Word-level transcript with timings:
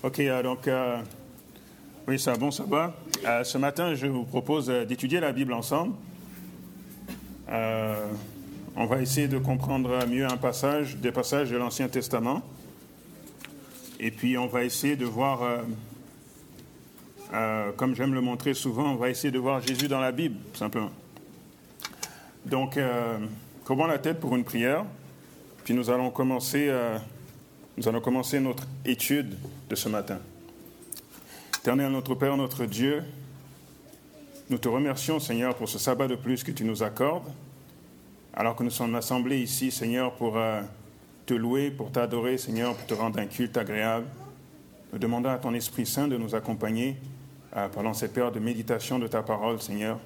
Ok, 0.00 0.20
euh, 0.20 0.44
donc, 0.44 0.68
euh, 0.68 1.02
oui, 2.06 2.20
ça 2.20 2.36
bon, 2.36 2.52
ça 2.52 2.62
va. 2.62 2.94
Euh, 3.26 3.42
ce 3.42 3.58
matin, 3.58 3.96
je 3.96 4.06
vous 4.06 4.22
propose 4.22 4.68
d'étudier 4.68 5.18
la 5.18 5.32
Bible 5.32 5.52
ensemble. 5.52 5.94
on 7.48 8.86
va 8.86 9.02
essayer 9.02 9.26
de 9.26 9.38
comprendre 9.38 10.06
mieux 10.06 10.24
un 10.24 10.36
passage, 10.36 10.98
des 10.98 11.10
passages 11.10 11.50
de 11.50 11.56
l'Ancien 11.56 11.88
Testament. 11.88 12.42
Et 13.98 14.12
puis, 14.12 14.38
on 14.38 14.46
va 14.46 14.62
essayer 14.62 14.94
de 14.94 15.04
voir, 15.04 15.40
comme 17.76 17.96
j'aime 17.96 18.14
le 18.14 18.20
montrer 18.20 18.54
souvent, 18.54 18.92
on 18.92 18.96
va 18.96 19.10
essayer 19.10 19.32
de 19.32 19.38
voir 19.40 19.60
Jésus 19.60 19.88
dans 19.88 19.98
la 19.98 20.12
Bible, 20.12 20.36
simplement. 20.54 20.92
Donc, 22.46 22.78
comment 23.64 23.88
la 23.88 23.98
tête 23.98 24.20
pour 24.20 24.36
une 24.36 24.44
prière. 24.44 24.84
Puis 25.64 25.74
nous 25.74 25.90
allons 25.90 26.10
commencer 26.10 26.72
nous 27.78 27.86
allons 27.86 28.00
commencer 28.00 28.40
notre 28.40 28.64
étude 28.84 29.36
de 29.70 29.76
ce 29.76 29.88
matin. 29.88 30.18
Éternel 31.60 31.92
notre 31.92 32.16
Père, 32.16 32.36
notre 32.36 32.64
Dieu, 32.64 33.04
nous 34.50 34.58
te 34.58 34.68
remercions, 34.68 35.20
Seigneur, 35.20 35.54
pour 35.54 35.68
ce 35.68 35.78
sabbat 35.78 36.08
de 36.08 36.16
plus 36.16 36.42
que 36.42 36.50
tu 36.50 36.64
nous 36.64 36.82
accordes, 36.82 37.30
alors 38.34 38.56
que 38.56 38.64
nous 38.64 38.70
sommes 38.70 38.96
assemblés 38.96 39.38
ici, 39.38 39.70
Seigneur, 39.70 40.12
pour 40.14 40.36
euh, 40.36 40.60
te 41.24 41.34
louer, 41.34 41.70
pour 41.70 41.92
t'adorer, 41.92 42.36
Seigneur, 42.36 42.74
pour 42.74 42.84
te 42.84 42.94
rendre 42.94 43.20
un 43.20 43.26
culte 43.26 43.56
agréable. 43.56 44.06
Nous 44.92 44.98
demandons 44.98 45.30
à 45.30 45.38
ton 45.38 45.54
Esprit 45.54 45.86
Saint 45.86 46.08
de 46.08 46.16
nous 46.16 46.34
accompagner 46.34 46.96
euh, 47.56 47.68
pendant 47.68 47.94
cette 47.94 48.12
période 48.12 48.34
de 48.34 48.40
méditation 48.40 48.98
de 48.98 49.06
ta 49.06 49.22
parole, 49.22 49.62
Seigneur, 49.62 50.00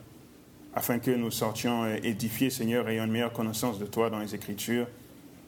afin 0.74 0.98
que 0.98 1.10
nous 1.10 1.30
sortions 1.30 1.84
euh, 1.84 1.96
édifiés, 2.02 2.50
Seigneur, 2.50 2.86
ayant 2.90 3.04
une 3.04 3.12
meilleure 3.12 3.32
connaissance 3.32 3.78
de 3.78 3.86
toi 3.86 4.10
dans 4.10 4.18
les 4.18 4.34
Écritures 4.34 4.88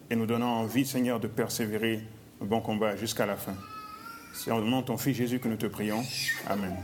et 0.09 0.17
nous 0.17 0.27
donnant 0.27 0.61
envie, 0.61 0.87
Seigneur, 0.87 1.21
de 1.21 1.27
persévérer 1.27 2.01
bon 2.41 2.61
combat 2.61 2.97
jusqu'à 2.97 3.27
la 3.27 3.37
fin. 3.37 3.55
C'est 4.35 4.51
en 4.51 4.61
nom 4.61 4.81
de 4.81 4.87
ton 4.87 4.97
Fils 4.97 5.17
Jésus 5.17 5.39
que 5.39 5.49
nous 5.49 5.57
te 5.57 5.67
prions. 5.67 6.03
Amen. 6.49 6.77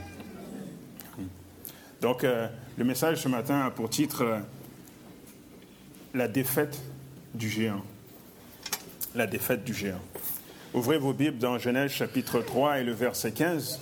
Donc, 2.01 2.25
euh, 2.25 2.49
le 2.79 2.85
message 2.85 3.19
ce 3.19 3.29
matin 3.29 3.67
a 3.67 3.71
pour 3.71 3.91
titre 3.91 4.23
euh, 4.23 4.39
La 6.15 6.29
défaite 6.29 6.81
du 7.35 7.51
géant. 7.51 7.83
La 9.15 9.27
défaite 9.27 9.65
du 9.65 9.75
géant. 9.75 10.01
Ouvrez 10.73 10.99
vos 10.99 11.13
Bibles 11.13 11.39
dans 11.39 11.59
Genèse 11.59 11.91
chapitre 11.91 12.41
3 12.41 12.79
et 12.79 12.85
le 12.85 12.93
verset 12.93 13.33
15. 13.33 13.81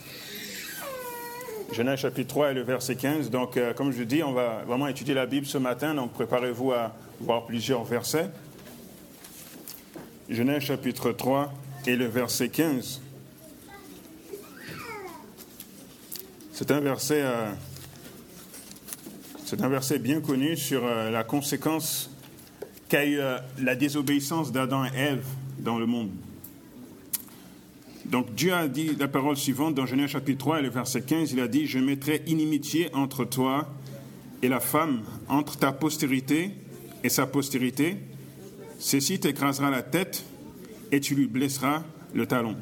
Genèse 1.72 2.00
chapitre 2.00 2.28
3 2.28 2.50
et 2.50 2.54
le 2.54 2.62
verset 2.62 2.96
15. 2.96 3.30
Donc, 3.30 3.56
euh, 3.56 3.74
comme 3.74 3.92
je 3.92 4.02
dis, 4.02 4.22
on 4.22 4.32
va 4.32 4.64
vraiment 4.66 4.88
étudier 4.88 5.14
la 5.14 5.26
Bible 5.26 5.46
ce 5.46 5.58
matin, 5.58 5.94
donc 5.94 6.12
préparez-vous 6.12 6.72
à 6.72 6.96
voir 7.20 7.44
plusieurs 7.44 7.84
versets. 7.84 8.30
Genèse 10.28 10.62
chapitre 10.62 11.12
3 11.12 11.54
et 11.86 11.96
le 11.96 12.04
verset 12.04 12.50
15. 12.50 13.00
C'est 16.52 16.70
un 16.70 16.80
verset, 16.80 17.22
euh, 17.22 17.50
c'est 19.46 19.62
un 19.62 19.68
verset 19.70 19.98
bien 19.98 20.20
connu 20.20 20.54
sur 20.54 20.84
euh, 20.84 21.10
la 21.10 21.24
conséquence 21.24 22.10
qu'a 22.90 23.06
eu 23.06 23.18
la 23.58 23.74
désobéissance 23.74 24.52
d'Adam 24.52 24.84
et 24.84 24.96
Ève 24.96 25.26
dans 25.58 25.78
le 25.78 25.86
monde. 25.86 26.10
Donc 28.04 28.34
Dieu 28.34 28.52
a 28.52 28.68
dit 28.68 28.96
la 28.98 29.08
parole 29.08 29.36
suivante 29.36 29.74
dans 29.74 29.86
Genèse 29.86 30.10
chapitre 30.10 30.38
3 30.38 30.60
et 30.60 30.62
le 30.62 30.70
verset 30.70 31.02
15, 31.02 31.32
il 31.32 31.40
a 31.40 31.48
dit, 31.48 31.66
je 31.66 31.78
mettrai 31.78 32.22
inimitié 32.26 32.88
entre 32.94 33.24
toi 33.24 33.68
et 34.42 34.48
la 34.48 34.60
femme, 34.60 35.02
entre 35.28 35.58
ta 35.58 35.72
postérité 35.72 36.52
et 37.04 37.08
sa 37.08 37.26
postérité, 37.26 37.96
Ceci 38.78 39.18
t'écrasera 39.18 39.70
la 39.70 39.82
tête 39.82 40.24
et 40.92 41.00
tu 41.00 41.14
lui 41.14 41.26
blesseras 41.26 41.82
le 42.14 42.26
talon. 42.26 42.56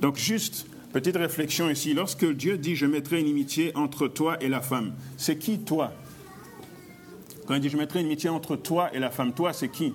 Donc 0.00 0.16
juste, 0.16 0.66
petite 0.92 1.16
réflexion 1.16 1.68
ici, 1.68 1.94
lorsque 1.94 2.24
Dieu 2.24 2.56
dit 2.56 2.74
je 2.74 2.86
mettrai 2.86 3.20
une 3.20 3.26
inimitié 3.26 3.76
entre 3.76 4.08
toi 4.08 4.42
et 4.42 4.48
la 4.48 4.62
femme, 4.62 4.94
c'est 5.16 5.36
qui 5.36 5.58
toi? 5.60 5.92
Quand 7.46 7.54
il 7.54 7.60
dit 7.60 7.68
je 7.68 7.76
mettrai 7.76 8.00
une 8.00 8.06
inimitié 8.06 8.30
entre 8.30 8.56
toi 8.56 8.90
et 8.94 8.98
la 8.98 9.10
femme, 9.10 9.34
toi 9.34 9.52
c'est 9.52 9.68
qui? 9.68 9.92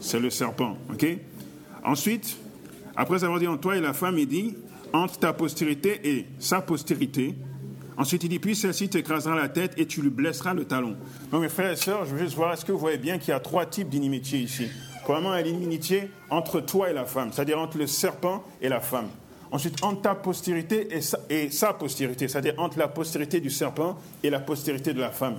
C'est 0.00 0.20
le 0.20 0.30
serpent, 0.30 0.76
ok? 0.92 1.06
Ensuite, 1.84 2.36
après 2.96 3.22
avoir 3.22 3.38
dit 3.38 3.46
entre 3.46 3.60
toi 3.60 3.76
et 3.76 3.80
la 3.80 3.92
femme, 3.92 4.18
il 4.18 4.26
dit 4.26 4.56
entre 4.92 5.18
ta 5.18 5.32
postérité 5.32 6.00
et 6.04 6.26
sa 6.38 6.60
postérité. 6.60 7.34
Ensuite, 7.96 8.22
il 8.22 8.28
dit, 8.28 8.38
puis 8.38 8.54
celle-ci 8.54 8.88
t'écrasera 8.88 9.34
la 9.34 9.48
tête 9.48 9.74
et 9.76 9.86
tu 9.86 10.02
lui 10.02 10.10
blesseras 10.10 10.54
le 10.54 10.64
talon. 10.64 10.96
Donc, 11.32 11.42
mes 11.42 11.48
frères 11.48 11.72
et 11.72 11.76
sœurs, 11.76 12.04
je 12.04 12.14
veux 12.14 12.20
juste 12.20 12.36
voir, 12.36 12.52
est-ce 12.52 12.64
que 12.64 12.70
vous 12.70 12.78
voyez 12.78 12.96
bien 12.96 13.18
qu'il 13.18 13.30
y 13.30 13.32
a 13.32 13.40
trois 13.40 13.66
types 13.66 13.88
d'inimitié 13.88 14.38
ici? 14.38 14.68
Premièrement, 15.08 15.34
il 15.36 15.38
y 15.38 15.40
a 15.40 15.52
l'inimitié 15.52 16.10
entre 16.28 16.60
toi 16.60 16.90
et 16.90 16.92
la 16.92 17.06
femme, 17.06 17.32
c'est-à-dire 17.32 17.58
entre 17.58 17.78
le 17.78 17.86
serpent 17.86 18.44
et 18.60 18.68
la 18.68 18.82
femme. 18.82 19.08
Ensuite, 19.50 19.82
entre 19.82 20.02
ta 20.02 20.14
postérité 20.14 20.86
et 21.30 21.48
sa, 21.48 21.72
postérité, 21.72 22.28
c'est-à-dire 22.28 22.52
entre 22.58 22.78
la 22.78 22.88
postérité 22.88 23.40
du 23.40 23.48
serpent 23.48 23.96
et 24.22 24.28
la 24.28 24.38
postérité 24.38 24.92
de 24.92 25.00
la 25.00 25.10
femme. 25.10 25.36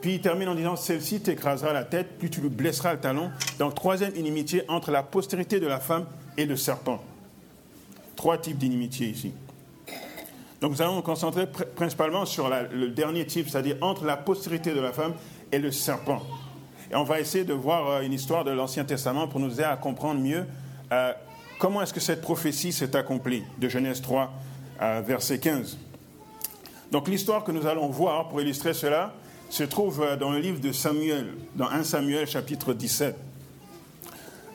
Puis 0.00 0.14
il 0.14 0.20
termine 0.22 0.48
en 0.48 0.54
disant, 0.54 0.74
celle-ci 0.74 1.20
t'écrasera 1.20 1.74
la 1.74 1.84
tête, 1.84 2.12
puis 2.18 2.30
tu 2.30 2.40
lui 2.40 2.48
blesseras 2.48 2.94
le 2.94 3.00
talon. 3.00 3.30
Donc, 3.58 3.74
troisième 3.74 4.16
inimitié 4.16 4.62
entre 4.68 4.90
la 4.90 5.02
postérité 5.02 5.60
de 5.60 5.66
la 5.66 5.80
femme 5.80 6.06
et 6.38 6.46
le 6.46 6.56
serpent. 6.56 7.04
Trois 8.16 8.38
types 8.38 8.56
d'inimitié 8.56 9.08
ici. 9.08 9.34
Donc 10.62 10.72
nous 10.72 10.80
allons 10.80 10.96
nous 10.96 11.02
concentrer 11.02 11.46
principalement 11.76 12.24
sur 12.24 12.48
le 12.48 12.88
dernier 12.88 13.26
type, 13.26 13.50
c'est-à-dire 13.50 13.76
entre 13.82 14.06
la 14.06 14.16
postérité 14.16 14.72
de 14.72 14.80
la 14.80 14.94
femme 14.94 15.12
et 15.52 15.58
le 15.58 15.70
serpent. 15.70 16.22
Et 16.90 16.96
on 16.96 17.04
va 17.04 17.20
essayer 17.20 17.44
de 17.44 17.52
voir 17.52 17.88
euh, 17.88 18.00
une 18.00 18.12
histoire 18.12 18.44
de 18.44 18.50
l'Ancien 18.50 18.84
Testament 18.84 19.28
pour 19.28 19.40
nous 19.40 19.52
aider 19.52 19.62
à 19.62 19.76
comprendre 19.76 20.20
mieux 20.20 20.44
euh, 20.92 21.12
comment 21.58 21.82
est-ce 21.82 21.94
que 21.94 22.00
cette 22.00 22.20
prophétie 22.20 22.72
s'est 22.72 22.96
accomplie, 22.96 23.44
de 23.58 23.68
Genèse 23.68 24.02
3, 24.02 24.32
euh, 24.82 25.02
verset 25.06 25.38
15. 25.38 25.78
Donc 26.90 27.06
l'histoire 27.06 27.44
que 27.44 27.52
nous 27.52 27.66
allons 27.66 27.88
voir 27.88 28.28
pour 28.28 28.40
illustrer 28.40 28.74
cela 28.74 29.14
se 29.48 29.62
trouve 29.62 30.04
dans 30.18 30.30
le 30.30 30.38
livre 30.38 30.60
de 30.60 30.72
Samuel, 30.72 31.34
dans 31.54 31.68
1 31.68 31.84
Samuel 31.84 32.26
chapitre 32.26 32.72
17. 32.72 33.16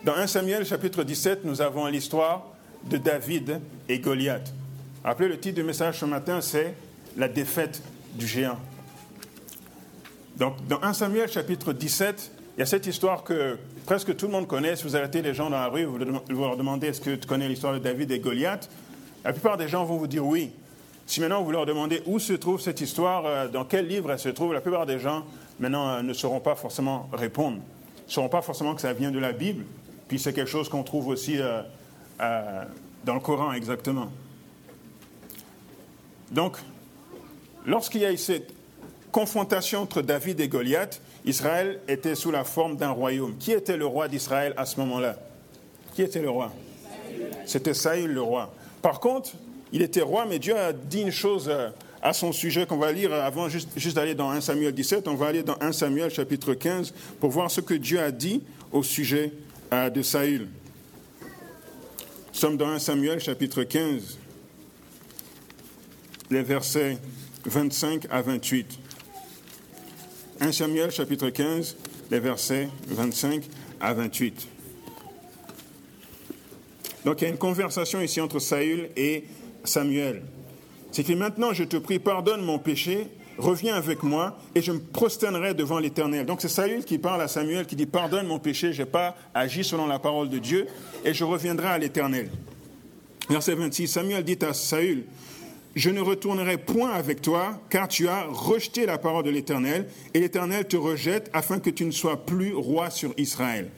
Dans 0.03 0.15
1 0.15 0.27
Samuel 0.27 0.65
chapitre 0.65 1.03
17, 1.03 1.45
nous 1.45 1.61
avons 1.61 1.85
l'histoire 1.87 2.45
de 2.83 2.97
David 2.97 3.61
et 3.89 3.99
Goliath. 3.99 4.53
Rappelez 5.03 5.29
le 5.29 5.39
titre 5.39 5.55
du 5.55 5.63
message 5.63 5.99
ce 5.99 6.05
matin, 6.05 6.41
c'est 6.41 6.75
La 7.17 7.27
défaite 7.27 7.81
du 8.13 8.27
géant. 8.27 8.57
Donc, 10.37 10.55
dans 10.67 10.81
1 10.81 10.93
Samuel 10.93 11.29
chapitre 11.29 11.71
17, 11.71 12.31
il 12.55 12.59
y 12.59 12.63
a 12.63 12.65
cette 12.65 12.85
histoire 12.87 13.23
que 13.23 13.57
presque 13.85 14.15
tout 14.17 14.25
le 14.25 14.33
monde 14.33 14.47
connaît. 14.47 14.75
Si 14.75 14.83
vous 14.83 14.95
arrêtez 14.95 15.21
les 15.21 15.33
gens 15.33 15.49
dans 15.49 15.57
la 15.57 15.67
rue, 15.67 15.85
vous 15.85 15.97
leur 15.97 16.57
demandez 16.57 16.87
est-ce 16.87 16.99
que 16.99 17.15
tu 17.15 17.25
connais 17.27 17.47
l'histoire 17.47 17.73
de 17.73 17.79
David 17.79 18.11
et 18.11 18.19
Goliath? 18.19 18.69
La 19.23 19.31
plupart 19.31 19.55
des 19.55 19.69
gens 19.69 19.85
vont 19.85 19.97
vous 19.97 20.07
dire 20.07 20.25
oui. 20.25 20.51
Si 21.07 21.21
maintenant 21.21 21.43
vous 21.43 21.51
leur 21.51 21.65
demandez 21.65 22.01
où 22.05 22.19
se 22.19 22.33
trouve 22.33 22.59
cette 22.59 22.81
histoire, 22.81 23.25
euh, 23.25 23.47
dans 23.47 23.63
quel 23.63 23.87
livre 23.87 24.11
elle 24.11 24.19
se 24.19 24.29
trouve, 24.29 24.53
la 24.53 24.61
plupart 24.61 24.85
des 24.85 24.99
gens 24.99 25.23
maintenant 25.59 25.87
euh, 25.87 26.01
ne 26.01 26.13
sauront 26.13 26.39
pas 26.39 26.55
forcément 26.55 27.09
répondre. 27.13 27.57
Ne 27.57 28.11
sauront 28.11 28.29
pas 28.29 28.41
forcément 28.41 28.73
que 28.75 28.81
ça 28.81 28.91
vient 28.93 29.11
de 29.11 29.19
la 29.19 29.31
Bible, 29.31 29.65
puis 30.07 30.19
c'est 30.19 30.33
quelque 30.33 30.49
chose 30.49 30.67
qu'on 30.67 30.83
trouve 30.83 31.07
aussi 31.07 31.37
euh, 31.39 31.61
dans 33.03 33.13
le 33.13 33.19
Coran 33.19 33.53
exactement. 33.53 34.11
Donc, 36.31 36.57
lorsqu'il 37.65 38.01
y 38.01 38.05
a 38.05 38.17
cette 38.17 38.54
confrontation 39.15 39.83
entre 39.83 40.01
David 40.01 40.41
et 40.41 40.49
Goliath, 40.49 41.01
Israël 41.23 41.79
était 41.87 42.15
sous 42.15 42.31
la 42.31 42.43
forme 42.43 42.75
d'un 42.75 42.89
royaume. 42.89 43.37
Qui 43.37 43.53
était 43.53 43.77
le 43.77 43.85
roi 43.85 44.09
d'Israël 44.09 44.53
à 44.57 44.65
ce 44.65 44.77
moment-là? 44.81 45.17
Qui 45.93 46.01
était 46.01 46.21
le 46.21 46.29
roi? 46.29 46.51
C'était 47.45 47.73
Saül 47.73 48.11
le 48.11 48.21
roi. 48.21 48.53
Par 48.81 48.99
contre, 48.99 49.31
il 49.71 49.81
était 49.81 50.01
roi, 50.01 50.25
mais 50.25 50.37
Dieu 50.37 50.57
a 50.57 50.73
dit 50.73 50.99
une 50.99 51.13
chose 51.13 51.47
euh, 51.47 51.69
à 52.01 52.11
son 52.11 52.33
sujet 52.33 52.65
qu'on 52.65 52.75
va 52.75 52.91
lire 52.91 53.13
avant 53.13 53.47
juste, 53.47 53.95
d'aller 53.95 54.15
dans 54.15 54.31
1 54.31 54.41
Samuel 54.41 54.73
17. 54.73 55.07
On 55.07 55.15
va 55.15 55.27
aller 55.27 55.43
dans 55.43 55.55
1 55.61 55.71
Samuel 55.71 56.11
chapitre 56.11 56.53
15 56.53 56.93
pour 57.21 57.29
voir 57.29 57.49
ce 57.49 57.61
que 57.61 57.73
Dieu 57.73 58.01
a 58.01 58.11
dit 58.11 58.43
au 58.73 58.83
sujet 58.83 59.31
euh, 59.71 59.89
de 59.89 60.01
Saül. 60.01 60.49
Nous 61.21 62.33
sommes 62.33 62.57
dans 62.57 62.67
1 62.67 62.79
Samuel 62.79 63.21
chapitre 63.21 63.63
15, 63.63 64.17
les 66.31 66.43
versets 66.43 66.97
25 67.45 68.07
à 68.09 68.21
28. 68.21 68.79
1 70.41 70.51
Samuel 70.51 70.91
chapitre 70.91 71.29
15, 71.29 71.77
les 72.11 72.19
versets 72.19 72.67
25 72.87 73.43
à 73.79 73.93
28. 73.93 74.47
Donc 77.05 77.21
il 77.21 77.23
y 77.23 77.27
a 77.27 77.29
une 77.29 77.37
conversation 77.37 78.01
ici 78.01 78.19
entre 78.19 78.39
Saül 78.39 78.89
et 78.97 79.23
Samuel. 79.63 80.23
C'est 80.91 81.05
que 81.05 81.13
maintenant 81.13 81.53
je 81.53 81.63
te 81.63 81.77
prie, 81.77 81.99
pardonne 81.99 82.41
mon 82.41 82.59
péché, 82.59 83.07
reviens 83.37 83.75
avec 83.75 84.03
moi 84.03 84.37
et 84.55 84.61
je 84.61 84.73
me 84.73 84.79
prosternerai 84.79 85.53
devant 85.53 85.79
l'Éternel. 85.79 86.25
Donc 86.25 86.41
c'est 86.41 86.49
Saül 86.49 86.83
qui 86.83 86.97
parle 86.97 87.21
à 87.21 87.29
Samuel, 87.29 87.65
qui 87.65 87.77
dit, 87.77 87.85
pardonne 87.85 88.27
mon 88.27 88.39
péché, 88.39 88.73
je 88.73 88.81
n'ai 88.81 88.89
pas 88.89 89.15
agi 89.33 89.63
selon 89.63 89.87
la 89.87 89.99
parole 89.99 90.27
de 90.27 90.39
Dieu 90.39 90.67
et 91.05 91.13
je 91.13 91.23
reviendrai 91.23 91.67
à 91.67 91.77
l'Éternel. 91.77 92.29
Verset 93.29 93.55
26, 93.55 93.87
Samuel 93.87 94.23
dit 94.25 94.37
à 94.41 94.53
Saül, 94.53 95.05
je 95.75 95.89
ne 95.89 95.99
retournerai 95.99 96.57
point 96.57 96.91
avec 96.91 97.21
toi, 97.21 97.61
car 97.69 97.87
tu 97.87 98.07
as 98.07 98.23
rejeté 98.23 98.85
la 98.85 98.97
parole 98.97 99.25
de 99.25 99.29
l'Éternel, 99.29 99.87
et 100.13 100.19
l'Éternel 100.19 100.65
te 100.65 100.77
rejette 100.77 101.29
afin 101.33 101.59
que 101.59 101.69
tu 101.69 101.85
ne 101.85 101.91
sois 101.91 102.25
plus 102.25 102.53
roi 102.53 102.89
sur 102.89 103.13
Israël. 103.17 103.69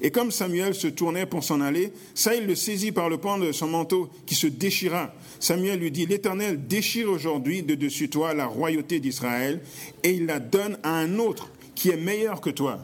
Et 0.00 0.10
comme 0.10 0.30
Samuel 0.30 0.74
se 0.74 0.88
tournait 0.88 1.26
pour 1.26 1.44
s'en 1.44 1.60
aller, 1.60 1.92
Saïl 2.14 2.46
le 2.46 2.54
saisit 2.54 2.92
par 2.92 3.08
le 3.08 3.18
pan 3.18 3.38
de 3.38 3.52
son 3.52 3.68
manteau 3.68 4.10
qui 4.26 4.34
se 4.34 4.46
déchira. 4.46 5.12
Samuel 5.38 5.78
lui 5.78 5.90
dit, 5.90 6.06
l'Éternel 6.06 6.66
déchire 6.66 7.10
aujourd'hui 7.10 7.62
de 7.62 7.74
dessus 7.74 8.08
toi 8.08 8.34
la 8.34 8.46
royauté 8.46 9.00
d'Israël 9.00 9.60
et 10.02 10.10
il 10.10 10.26
la 10.26 10.40
donne 10.40 10.78
à 10.82 10.90
un 10.90 11.18
autre 11.18 11.50
qui 11.74 11.90
est 11.90 11.96
meilleur 11.96 12.40
que 12.40 12.50
toi. 12.50 12.78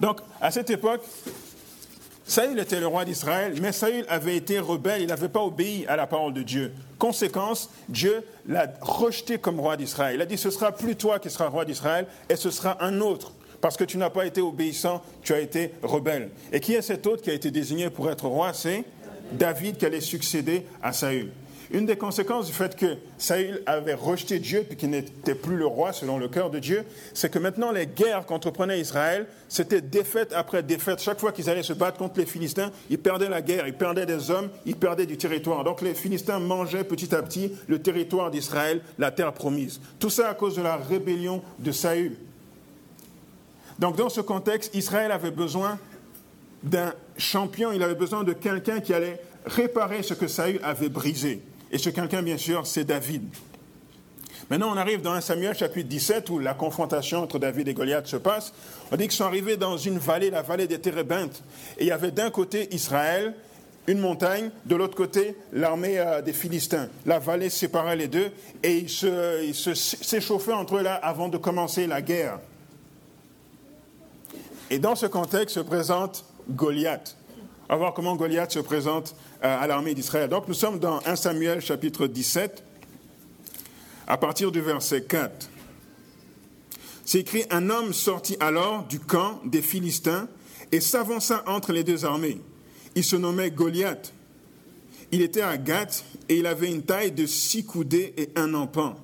Donc, 0.00 0.20
à 0.40 0.50
cette 0.50 0.70
époque, 0.70 1.02
Saül 2.28 2.58
était 2.58 2.80
le 2.80 2.88
roi 2.88 3.04
d'Israël, 3.04 3.54
mais 3.62 3.70
Saül 3.70 4.04
avait 4.08 4.36
été 4.36 4.58
rebelle, 4.58 5.00
il 5.00 5.06
n'avait 5.06 5.28
pas 5.28 5.42
obéi 5.42 5.86
à 5.86 5.94
la 5.94 6.08
parole 6.08 6.34
de 6.34 6.42
Dieu. 6.42 6.72
Conséquence, 6.98 7.70
Dieu 7.88 8.24
l'a 8.48 8.66
rejeté 8.80 9.38
comme 9.38 9.60
roi 9.60 9.76
d'Israël. 9.76 10.16
Il 10.16 10.20
a 10.20 10.26
dit, 10.26 10.36
ce 10.36 10.50
sera 10.50 10.72
plus 10.72 10.96
toi 10.96 11.20
qui 11.20 11.30
seras 11.30 11.46
roi 11.46 11.64
d'Israël, 11.64 12.06
et 12.28 12.34
ce 12.34 12.50
sera 12.50 12.82
un 12.84 13.00
autre. 13.00 13.32
Parce 13.60 13.76
que 13.76 13.84
tu 13.84 13.96
n'as 13.96 14.10
pas 14.10 14.26
été 14.26 14.40
obéissant, 14.40 15.02
tu 15.22 15.34
as 15.34 15.38
été 15.38 15.72
rebelle. 15.82 16.30
Et 16.52 16.58
qui 16.58 16.74
est 16.74 16.82
cet 16.82 17.06
autre 17.06 17.22
qui 17.22 17.30
a 17.30 17.32
été 17.34 17.52
désigné 17.52 17.90
pour 17.90 18.10
être 18.10 18.26
roi? 18.26 18.52
C'est 18.52 18.82
David 19.32 19.76
qui 19.76 19.86
allait 19.86 20.00
succéder 20.00 20.66
à 20.82 20.92
Saül. 20.92 21.30
Une 21.70 21.86
des 21.86 21.96
conséquences 21.96 22.46
du 22.46 22.52
fait 22.52 22.76
que 22.76 22.96
Saül 23.18 23.62
avait 23.66 23.94
rejeté 23.94 24.38
Dieu 24.38 24.64
puis 24.66 24.76
qu'il 24.76 24.90
n'était 24.90 25.34
plus 25.34 25.56
le 25.56 25.66
roi 25.66 25.92
selon 25.92 26.18
le 26.18 26.28
cœur 26.28 26.50
de 26.50 26.58
Dieu, 26.58 26.84
c'est 27.12 27.30
que 27.30 27.38
maintenant 27.38 27.72
les 27.72 27.86
guerres 27.86 28.24
qu'entreprenait 28.26 28.80
Israël, 28.80 29.26
c'était 29.48 29.80
défaite 29.80 30.32
après 30.32 30.62
défaite. 30.62 31.00
Chaque 31.00 31.18
fois 31.18 31.32
qu'ils 31.32 31.50
allaient 31.50 31.62
se 31.62 31.72
battre 31.72 31.98
contre 31.98 32.20
les 32.20 32.26
Philistins, 32.26 32.70
ils 32.88 32.98
perdaient 32.98 33.28
la 33.28 33.42
guerre, 33.42 33.66
ils 33.66 33.76
perdaient 33.76 34.06
des 34.06 34.30
hommes, 34.30 34.48
ils 34.64 34.76
perdaient 34.76 35.06
du 35.06 35.16
territoire. 35.16 35.64
Donc 35.64 35.82
les 35.82 35.94
Philistins 35.94 36.38
mangeaient 36.38 36.84
petit 36.84 37.14
à 37.14 37.22
petit 37.22 37.52
le 37.66 37.80
territoire 37.80 38.30
d'Israël, 38.30 38.80
la 38.98 39.10
terre 39.10 39.32
promise. 39.32 39.80
Tout 39.98 40.10
ça 40.10 40.28
à 40.28 40.34
cause 40.34 40.56
de 40.56 40.62
la 40.62 40.76
rébellion 40.76 41.42
de 41.58 41.72
Saül. 41.72 42.16
Donc 43.78 43.96
dans 43.96 44.08
ce 44.08 44.20
contexte, 44.20 44.74
Israël 44.74 45.10
avait 45.10 45.30
besoin 45.30 45.78
d'un 46.62 46.94
champion, 47.18 47.72
il 47.72 47.82
avait 47.82 47.94
besoin 47.94 48.24
de 48.24 48.32
quelqu'un 48.32 48.80
qui 48.80 48.94
allait 48.94 49.20
réparer 49.44 50.02
ce 50.02 50.14
que 50.14 50.26
Saül 50.26 50.60
avait 50.62 50.88
brisé. 50.88 51.42
Et 51.70 51.78
ce 51.78 51.90
quelqu'un, 51.90 52.22
bien 52.22 52.38
sûr, 52.38 52.66
c'est 52.66 52.84
David. 52.84 53.24
Maintenant, 54.48 54.72
on 54.72 54.76
arrive 54.76 55.02
dans 55.02 55.12
1 55.12 55.20
Samuel 55.20 55.56
chapitre 55.56 55.88
17 55.88 56.30
où 56.30 56.38
la 56.38 56.54
confrontation 56.54 57.18
entre 57.22 57.40
David 57.40 57.66
et 57.66 57.74
Goliath 57.74 58.06
se 58.06 58.16
passe. 58.16 58.52
On 58.92 58.96
dit 58.96 59.04
qu'ils 59.04 59.12
sont 59.12 59.24
arrivés 59.24 59.56
dans 59.56 59.76
une 59.76 59.98
vallée, 59.98 60.30
la 60.30 60.42
vallée 60.42 60.68
des 60.68 60.78
Térébintes. 60.78 61.42
Et 61.78 61.84
il 61.84 61.86
y 61.88 61.92
avait 61.92 62.12
d'un 62.12 62.30
côté 62.30 62.72
Israël, 62.72 63.34
une 63.88 63.98
montagne, 63.98 64.50
de 64.64 64.76
l'autre 64.76 64.94
côté 64.94 65.36
l'armée 65.52 65.98
euh, 65.98 66.22
des 66.22 66.32
Philistins. 66.32 66.88
La 67.06 67.18
vallée 67.18 67.50
séparait 67.50 67.96
les 67.96 68.06
deux 68.06 68.30
et 68.62 68.78
ils 68.78 68.90
s'échauffaient 68.90 70.50
se, 70.50 70.56
entre 70.56 70.76
eux 70.76 70.82
là 70.82 70.94
avant 70.94 71.28
de 71.28 71.38
commencer 71.38 71.88
la 71.88 72.00
guerre. 72.00 72.38
Et 74.70 74.78
dans 74.78 74.94
ce 74.94 75.06
contexte 75.06 75.56
se 75.56 75.60
présente 75.60 76.24
Goliath. 76.50 77.15
Va 77.68 77.76
voir 77.76 77.94
comment 77.94 78.14
Goliath 78.14 78.52
se 78.52 78.60
présente 78.60 79.16
euh, 79.42 79.60
à 79.60 79.66
l'armée 79.66 79.94
d'Israël. 79.94 80.28
Donc 80.28 80.46
nous 80.46 80.54
sommes 80.54 80.78
dans 80.78 81.00
1 81.04 81.16
Samuel 81.16 81.60
chapitre 81.60 82.06
17, 82.06 82.62
à 84.06 84.16
partir 84.16 84.52
du 84.52 84.60
verset 84.60 85.02
4. 85.02 85.48
C'est 87.04 87.20
écrit, 87.20 87.44
un 87.50 87.70
homme 87.70 87.92
sortit 87.92 88.36
alors 88.40 88.84
du 88.84 89.00
camp 89.00 89.40
des 89.44 89.62
Philistins 89.62 90.28
et 90.70 90.80
s'avança 90.80 91.42
entre 91.46 91.72
les 91.72 91.84
deux 91.84 92.04
armées. 92.04 92.40
Il 92.94 93.04
se 93.04 93.16
nommait 93.16 93.50
Goliath. 93.50 94.12
Il 95.12 95.22
était 95.22 95.42
à 95.42 95.56
Gath 95.56 96.04
et 96.28 96.38
il 96.38 96.46
avait 96.46 96.70
une 96.70 96.82
taille 96.82 97.12
de 97.12 97.26
six 97.26 97.64
coudées 97.64 98.12
et 98.16 98.30
un 98.36 98.54
empan. 98.54 98.96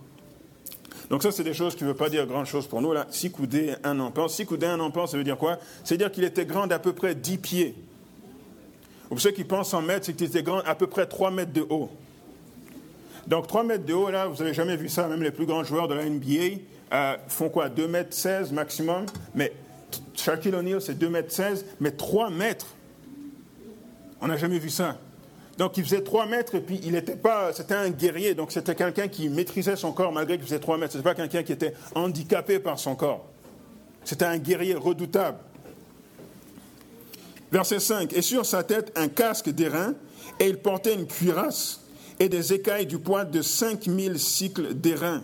Donc 1.11 1.23
ça, 1.23 1.31
c'est 1.31 1.45
des 1.45 1.55
choses 1.55 1.77
qui 1.77 1.85
ne 1.85 1.89
veulent 1.89 1.97
pas 1.97 2.09
dire 2.09 2.27
grand-chose 2.27 2.67
pour 2.67 2.81
nous. 2.81 2.93
Là, 2.93 3.07
six 3.11 3.31
coudées 3.31 3.75
et 3.75 3.87
un 3.87 4.01
empan. 4.01 4.29
Six 4.29 4.47
coudées 4.47 4.67
et 4.67 4.71
un 4.71 4.81
empan, 4.81 5.07
ça 5.07 5.17
veut 5.17 5.25
dire 5.25 5.37
quoi? 5.37 5.59
C'est-à-dire 5.85 6.11
qu'il 6.11 6.25
était 6.25 6.47
grand 6.47 6.67
d'à 6.67 6.79
peu 6.79 6.93
près 6.93 7.15
dix 7.15 7.39
pieds. 7.39 7.75
Pour 9.13 9.21
ceux 9.21 9.33
qui 9.33 9.45
pensent 9.45 9.75
en 9.75 9.83
mètres, 9.83 10.07
c'est 10.07 10.15
qu'il 10.15 10.27
était 10.27 10.43
grand 10.43 10.61
à 10.61 10.75
peu 10.75 10.87
près 10.87 11.05
3 11.05 11.31
mètres 11.31 11.53
de 11.53 11.67
haut. 11.69 11.91
Donc 13.27 13.47
3 13.47 13.63
mètres 13.63 13.85
de 13.85 13.93
haut, 13.93 14.11
là, 14.11 14.27
vous 14.27 14.39
n'avez 14.39 14.55
jamais 14.55 14.75
vu 14.75 14.89
ça, 14.89 15.07
même 15.07 15.23
les 15.23 15.31
plus 15.31 15.45
grands 15.45 15.65
joueurs 15.65 15.87
de 15.87 15.93
la 15.93 16.07
NBA 16.07 16.63
euh, 16.95 17.17
font 17.29 17.51
quoi? 17.51 17.69
2 17.69 17.89
mètres 17.89 18.15
16 18.15 18.53
maximum, 18.53 19.05
mais 19.35 19.53
Shaquille 20.15 20.55
O'Neal, 20.55 20.81
c'est 20.81 20.95
2 20.95 21.11
mètres 21.11 21.31
16, 21.31 21.67
mais 21.79 21.91
3 21.91 22.31
mètres. 22.31 22.69
On 24.23 24.29
n'a 24.29 24.39
jamais 24.39 24.59
vu 24.59 24.71
ça. 24.71 24.97
Donc 25.59 25.77
il 25.77 25.85
faisait 25.85 26.01
3 26.01 26.25
mètres 26.25 26.55
et 26.55 26.63
puis 26.63 26.81
il 26.83 26.97
était 26.97 27.15
pas, 27.15 27.53
c'était 27.53 27.75
un 27.75 27.91
guerrier, 27.91 28.33
donc 28.33 28.51
c'était 28.51 28.75
quelqu'un 28.75 29.09
qui 29.09 29.29
maîtrisait 29.29 29.77
son 29.77 29.93
corps 29.93 30.13
malgré 30.13 30.39
qu'il 30.39 30.47
faisait 30.47 30.59
3 30.59 30.79
mètres. 30.79 30.93
Ce 30.93 30.97
n'était 30.97 31.11
pas 31.11 31.15
quelqu'un 31.15 31.43
qui 31.43 31.53
était 31.53 31.75
handicapé 31.95 32.59
par 32.61 32.79
son 32.79 32.95
corps. 32.95 33.27
C'était 34.05 34.25
un 34.25 34.39
guerrier 34.39 34.75
redoutable. 34.75 35.37
Verset 37.53 37.81
5. 37.81 38.13
Et 38.15 38.23
sur 38.23 38.47
sa 38.47 38.63
tête 38.63 38.93
un 38.97 39.09
casque 39.09 39.51
d'airain, 39.51 39.95
et 40.41 40.47
il 40.49 40.57
portait 40.57 40.95
une 40.95 41.07
cuirasse 41.07 41.81
et 42.19 42.29
des 42.29 42.53
écailles 42.55 42.87
du 42.87 42.99
poids 42.99 43.25
de 43.25 43.43
5000 43.43 44.19
cycles 44.19 44.75
d'airain. 44.75 45.23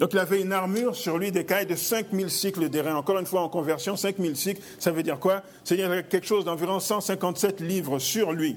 Donc 0.00 0.12
il 0.12 0.18
avait 0.18 0.40
une 0.40 0.52
armure 0.52 0.96
sur 0.96 1.18
lui 1.18 1.30
d'écailles 1.30 1.66
de 1.66 1.76
5000 1.76 2.28
cycles 2.30 2.68
d'airain. 2.68 2.96
Encore 2.96 3.18
une 3.18 3.26
fois, 3.26 3.42
en 3.42 3.48
conversion, 3.48 3.96
5000 3.96 4.36
cycles, 4.36 4.60
ça 4.80 4.90
veut 4.90 5.04
dire 5.04 5.20
quoi? 5.20 5.42
C'est-à-dire 5.62 6.08
quelque 6.08 6.26
chose 6.26 6.44
d'environ 6.44 6.80
157 6.80 7.60
livres 7.60 8.00
sur 8.00 8.32
lui, 8.32 8.56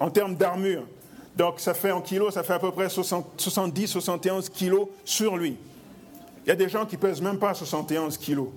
en 0.00 0.10
termes 0.10 0.34
d'armure. 0.34 0.86
Donc 1.36 1.60
ça 1.60 1.72
fait 1.72 1.92
en 1.92 2.00
kilos, 2.00 2.34
ça 2.34 2.42
fait 2.42 2.54
à 2.54 2.58
peu 2.58 2.72
près 2.72 2.88
70, 2.88 3.86
71 3.86 4.48
kilos 4.48 4.88
sur 5.04 5.36
lui. 5.36 5.56
Il 6.44 6.48
y 6.48 6.52
a 6.52 6.56
des 6.56 6.68
gens 6.68 6.84
qui 6.84 6.96
pèsent 6.96 7.22
même 7.22 7.38
pas 7.38 7.54
71 7.54 8.18
kilos. 8.18 8.48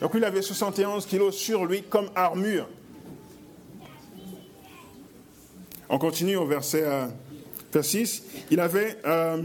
Donc 0.00 0.12
il 0.14 0.24
avait 0.24 0.42
71 0.42 1.06
kilos 1.06 1.36
sur 1.36 1.64
lui 1.64 1.82
comme 1.82 2.08
armure. 2.14 2.68
On 5.88 5.98
continue 5.98 6.36
au 6.36 6.46
verset 6.46 6.84
6. 7.80 8.22
Euh, 8.22 8.40
il 8.50 8.60
avait 8.60 8.98
euh, 9.06 9.42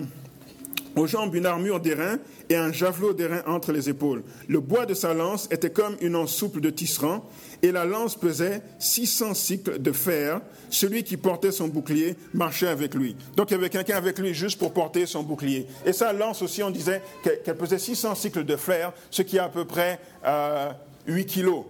aux 0.95 1.07
jambes 1.07 1.33
une 1.35 1.45
armure 1.45 1.79
d'airain 1.79 2.17
et 2.49 2.55
un 2.55 2.71
javelot 2.71 3.13
d'airain 3.13 3.41
entre 3.47 3.71
les 3.71 3.89
épaules. 3.89 4.23
Le 4.47 4.59
bois 4.59 4.85
de 4.85 4.93
sa 4.93 5.13
lance 5.13 5.47
était 5.51 5.71
comme 5.71 5.95
une 6.01 6.15
anse 6.15 6.33
souple 6.33 6.59
de 6.59 6.69
tisserand, 6.69 7.27
et 7.63 7.71
la 7.71 7.85
lance 7.85 8.15
pesait 8.15 8.61
600 8.77 9.33
cycles 9.33 9.81
de 9.81 9.91
fer. 9.93 10.41
Celui 10.69 11.03
qui 11.03 11.17
portait 11.17 11.51
son 11.51 11.69
bouclier 11.69 12.15
marchait 12.33 12.67
avec 12.67 12.93
lui. 12.93 13.15
Donc 13.37 13.49
il 13.49 13.53
y 13.53 13.57
avait 13.57 13.69
quelqu'un 13.69 13.95
avec 13.95 14.19
lui 14.19 14.33
juste 14.33 14.59
pour 14.59 14.73
porter 14.73 15.05
son 15.05 15.23
bouclier. 15.23 15.65
Et 15.85 15.93
sa 15.93 16.11
lance 16.13 16.41
aussi, 16.41 16.61
on 16.61 16.69
disait 16.69 17.01
qu'elle 17.23 17.57
pesait 17.57 17.79
600 17.79 18.15
cycles 18.15 18.43
de 18.43 18.57
fer, 18.57 18.91
ce 19.09 19.21
qui 19.21 19.37
est 19.37 19.39
à 19.39 19.49
peu 19.49 19.65
près 19.65 19.99
8 20.23 20.27
euh, 20.27 21.23
kilos. 21.25 21.63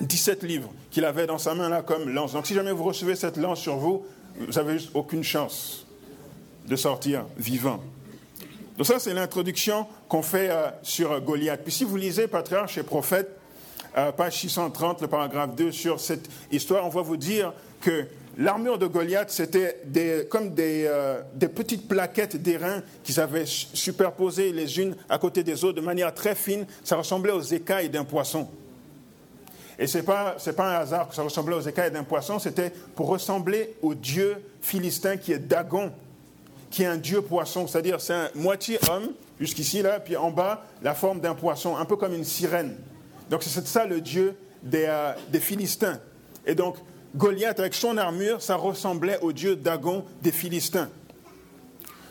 17 0.00 0.42
livres 0.42 0.72
qu'il 0.90 1.04
avait 1.04 1.26
dans 1.26 1.38
sa 1.38 1.54
main 1.54 1.68
là 1.68 1.82
comme 1.82 2.10
lance. 2.10 2.32
Donc 2.32 2.46
si 2.46 2.54
jamais 2.54 2.72
vous 2.72 2.84
recevez 2.84 3.14
cette 3.14 3.36
lance 3.36 3.60
sur 3.60 3.76
vous, 3.76 4.04
vous 4.38 4.52
n'avez 4.52 4.78
aucune 4.92 5.22
chance 5.22 5.86
de 6.66 6.74
sortir 6.74 7.24
vivant. 7.38 7.80
Donc 8.76 8.86
ça, 8.86 8.98
c'est 8.98 9.14
l'introduction 9.14 9.86
qu'on 10.08 10.22
fait 10.22 10.50
euh, 10.50 10.68
sur 10.82 11.20
Goliath. 11.20 11.62
Puis 11.62 11.72
si 11.72 11.84
vous 11.84 11.96
lisez 11.96 12.26
Patriarche 12.26 12.76
et 12.76 12.82
Prophète, 12.82 13.35
euh, 13.98 14.12
page 14.12 14.40
630, 14.40 15.02
le 15.02 15.08
paragraphe 15.08 15.54
2, 15.54 15.72
sur 15.72 16.00
cette 16.00 16.28
histoire, 16.50 16.84
on 16.84 16.90
va 16.90 17.02
vous 17.02 17.16
dire 17.16 17.52
que 17.80 18.04
l'armure 18.36 18.78
de 18.78 18.86
Goliath, 18.86 19.30
c'était 19.30 19.80
comme 20.28 20.54
euh, 20.58 21.22
des, 21.34 21.48
petites 21.48 21.88
plaquettes 21.88 22.36
d'airain 22.36 22.82
qu'ils 23.02 23.20
avaient 23.20 23.46
superposées 23.46 24.52
les 24.52 24.78
unes 24.78 24.96
à 25.08 25.18
côté 25.18 25.42
des 25.42 25.64
autres 25.64 25.80
de 25.80 25.84
manière 25.84 26.12
très 26.12 26.34
fine. 26.34 26.66
Ça 26.84 26.96
ressemblait 26.96 27.32
aux 27.32 27.40
écailles 27.40 27.88
d'un 27.88 28.04
poisson. 28.04 28.48
Et 29.78 29.86
ce 29.86 29.98
n'est 29.98 30.04
pas, 30.04 30.36
pas 30.56 30.76
un 30.76 30.80
hasard 30.80 31.08
que 31.08 31.14
ça 31.14 31.22
ressemblait 31.22 31.56
aux 31.56 31.60
écailles 31.60 31.90
d'un 31.90 32.04
poisson, 32.04 32.38
c'était 32.38 32.72
pour 32.94 33.08
ressembler 33.08 33.76
au 33.82 33.94
dieu 33.94 34.36
philistin 34.62 35.16
qui 35.16 35.32
est 35.32 35.38
Dagon, 35.38 35.92
qui 36.70 36.82
est 36.82 36.86
un 36.86 36.96
dieu 36.96 37.20
poisson, 37.20 37.66
c'est-à-dire 37.66 38.00
c'est 38.00 38.14
un 38.14 38.30
moitié 38.34 38.78
homme, 38.90 39.12
jusqu'ici, 39.38 39.82
là, 39.82 40.00
puis 40.00 40.16
en 40.16 40.30
bas, 40.30 40.64
la 40.82 40.94
forme 40.94 41.20
d'un 41.20 41.34
poisson, 41.34 41.76
un 41.76 41.84
peu 41.84 41.96
comme 41.96 42.14
une 42.14 42.24
sirène. 42.24 42.74
Donc 43.30 43.42
c'est 43.42 43.66
ça 43.66 43.86
le 43.86 44.00
dieu 44.00 44.36
des, 44.62 44.86
euh, 44.88 45.12
des, 45.30 45.40
Philistins. 45.40 46.00
Et 46.46 46.54
donc 46.54 46.76
Goliath, 47.14 47.58
avec 47.60 47.74
son 47.74 47.96
armure, 47.96 48.42
ça 48.42 48.56
ressemblait 48.56 49.18
au 49.22 49.32
dieu 49.32 49.56
Dagon 49.56 50.04
des 50.22 50.32
Philistins. 50.32 50.88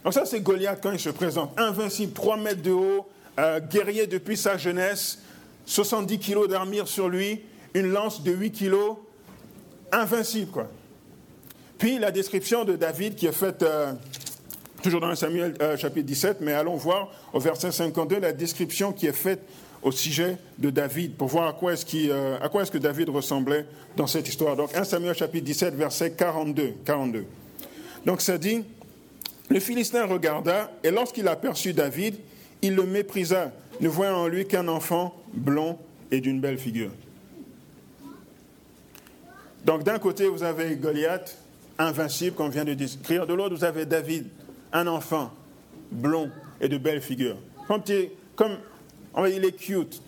Donc 0.04 0.14
ça, 0.14 0.26
c'est 0.26 0.42
Goliath 0.42 0.80
quand 0.82 0.92
il 0.92 1.00
se 1.00 1.10
présente. 1.10 1.52
Invincible, 1.60 2.14
3 2.14 2.38
mètres 2.38 2.62
de 2.62 2.72
haut, 2.72 3.08
euh, 3.40 3.60
guerrier 3.60 4.08
depuis 4.08 4.38
sa 4.38 4.58
jeunesse, 4.58 5.20
70 5.66 6.20
kilos 6.20 6.48
d'armure 6.48 6.88
sur 6.88 7.10
lui, 7.10 7.42
une 7.74 7.88
lance 7.88 8.22
de 8.24 8.32
8 8.32 8.52
kilos, 8.52 8.98
invincible, 9.92 10.52
quoi. 10.52 10.70
Puis 11.78 12.00
la 12.00 12.12
description 12.12 12.64
de 12.66 12.76
David 12.76 13.16
qui 13.16 13.26
est 13.26 13.32
faite... 13.32 13.64
Euh, 13.64 13.94
toujours 14.82 15.02
dans 15.02 15.16
Samuel 15.16 15.56
chapitre 15.78 16.06
17, 16.06 16.38
mais 16.42 16.54
allons 16.54 16.76
voir 16.76 17.10
au 17.34 17.40
verset 17.40 17.72
52 17.72 18.20
la 18.20 18.34
description 18.34 18.94
qui 18.94 19.08
est 19.08 19.14
faite 19.14 19.42
au 19.86 19.92
sujet 19.92 20.38
de 20.58 20.72
David, 20.72 21.14
pour 21.14 21.28
voir 21.28 21.48
à 21.48 21.54
quoi 21.54 21.74
est-ce, 21.74 21.86
euh, 22.10 22.40
à 22.42 22.50
quoi 22.50 22.64
est-ce 22.64 22.72
que 22.72 22.80
David 22.80 23.08
ressemblait 23.10 23.68
dans 23.96 24.08
cette 24.08 24.28
histoire. 24.28 24.56
Donc 24.56 24.76
1 24.76 24.84
Samuel 24.84 25.14
chapitre 25.14 25.46
17, 25.46 25.76
verset 25.76 26.14
42. 26.14 26.74
42. 26.84 27.26
Donc 28.04 28.22
ça 28.22 28.40
dit, 28.40 28.64
le 29.48 29.60
Philistin 29.60 30.08
regarda, 30.08 30.72
et 30.84 30.90
lorsqu'il 30.90 31.28
aperçut 31.28 31.74
David, 31.74 32.16
il 32.64 32.74
le 32.74 32.84
méprisa, 32.84 33.52
ne 33.80 33.88
voyant 33.88 34.16
en 34.16 34.28
lui 34.28 34.48
qu'un 34.48 34.68
enfant 34.68 35.16
blond 35.34 35.78
et 36.10 36.20
d'une 36.20 36.42
belle 36.42 36.58
figure. 36.58 36.90
Donc 39.66 39.84
d'un 39.84 40.00
côté, 40.00 40.28
vous 40.28 40.42
avez 40.42 40.78
Goliath, 40.78 41.38
invincible, 41.78 42.36
comme 42.36 42.50
vient 42.50 42.66
de 42.66 42.74
décrire. 42.74 43.28
De 43.28 43.36
l'autre, 43.36 43.56
vous 43.56 43.64
avez 43.64 43.86
David, 43.86 44.26
un 44.74 44.88
enfant, 44.88 45.32
blond 45.92 46.32
et 46.60 46.70
de 46.70 46.80
belle 46.80 47.02
figure. 47.02 47.38
Comme, 47.68 47.84
comme 48.36 48.58
il 49.24 49.46
est 49.46 49.52
cute. 49.52 50.02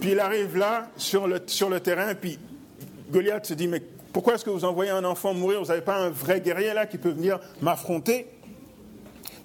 Puis 0.00 0.12
il 0.12 0.20
arrive 0.20 0.56
là, 0.56 0.88
sur 0.96 1.26
le, 1.26 1.40
sur 1.46 1.68
le 1.68 1.80
terrain, 1.80 2.14
puis 2.14 2.38
Goliath 3.10 3.46
se 3.46 3.54
dit, 3.54 3.68
mais 3.68 3.82
pourquoi 4.12 4.34
est-ce 4.34 4.44
que 4.44 4.50
vous 4.50 4.64
envoyez 4.64 4.90
un 4.90 5.04
enfant 5.04 5.34
mourir? 5.34 5.60
Vous 5.60 5.68
n'avez 5.68 5.82
pas 5.82 5.96
un 5.96 6.10
vrai 6.10 6.40
guerrier 6.40 6.72
là 6.72 6.86
qui 6.86 6.98
peut 6.98 7.10
venir 7.10 7.38
m'affronter? 7.60 8.26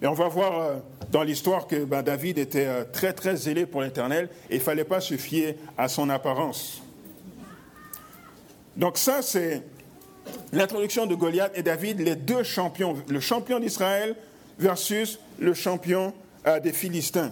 Et 0.01 0.07
on 0.07 0.13
va 0.13 0.27
voir 0.27 0.59
euh, 0.59 0.75
dans 1.11 1.23
l'histoire 1.23 1.67
que 1.67 1.83
ben, 1.83 2.01
David 2.01 2.37
était 2.37 2.65
euh, 2.65 2.83
très 2.91 3.13
très 3.13 3.35
zélé 3.35 3.65
pour 3.65 3.81
l'Éternel 3.81 4.29
et 4.49 4.55
il 4.55 4.59
ne 4.59 4.63
fallait 4.63 4.83
pas 4.83 4.99
se 4.99 5.15
fier 5.15 5.57
à 5.77 5.87
son 5.87 6.09
apparence. 6.09 6.81
Donc 8.77 8.97
ça, 8.97 9.21
c'est 9.21 9.61
l'introduction 10.53 11.05
de 11.05 11.15
Goliath 11.15 11.51
et 11.55 11.63
David, 11.63 11.99
les 11.99 12.15
deux 12.15 12.43
champions, 12.43 12.95
le 13.07 13.19
champion 13.19 13.59
d'Israël 13.59 14.15
versus 14.57 15.19
le 15.37 15.53
champion 15.53 16.13
euh, 16.47 16.59
des 16.59 16.73
Philistins. 16.73 17.31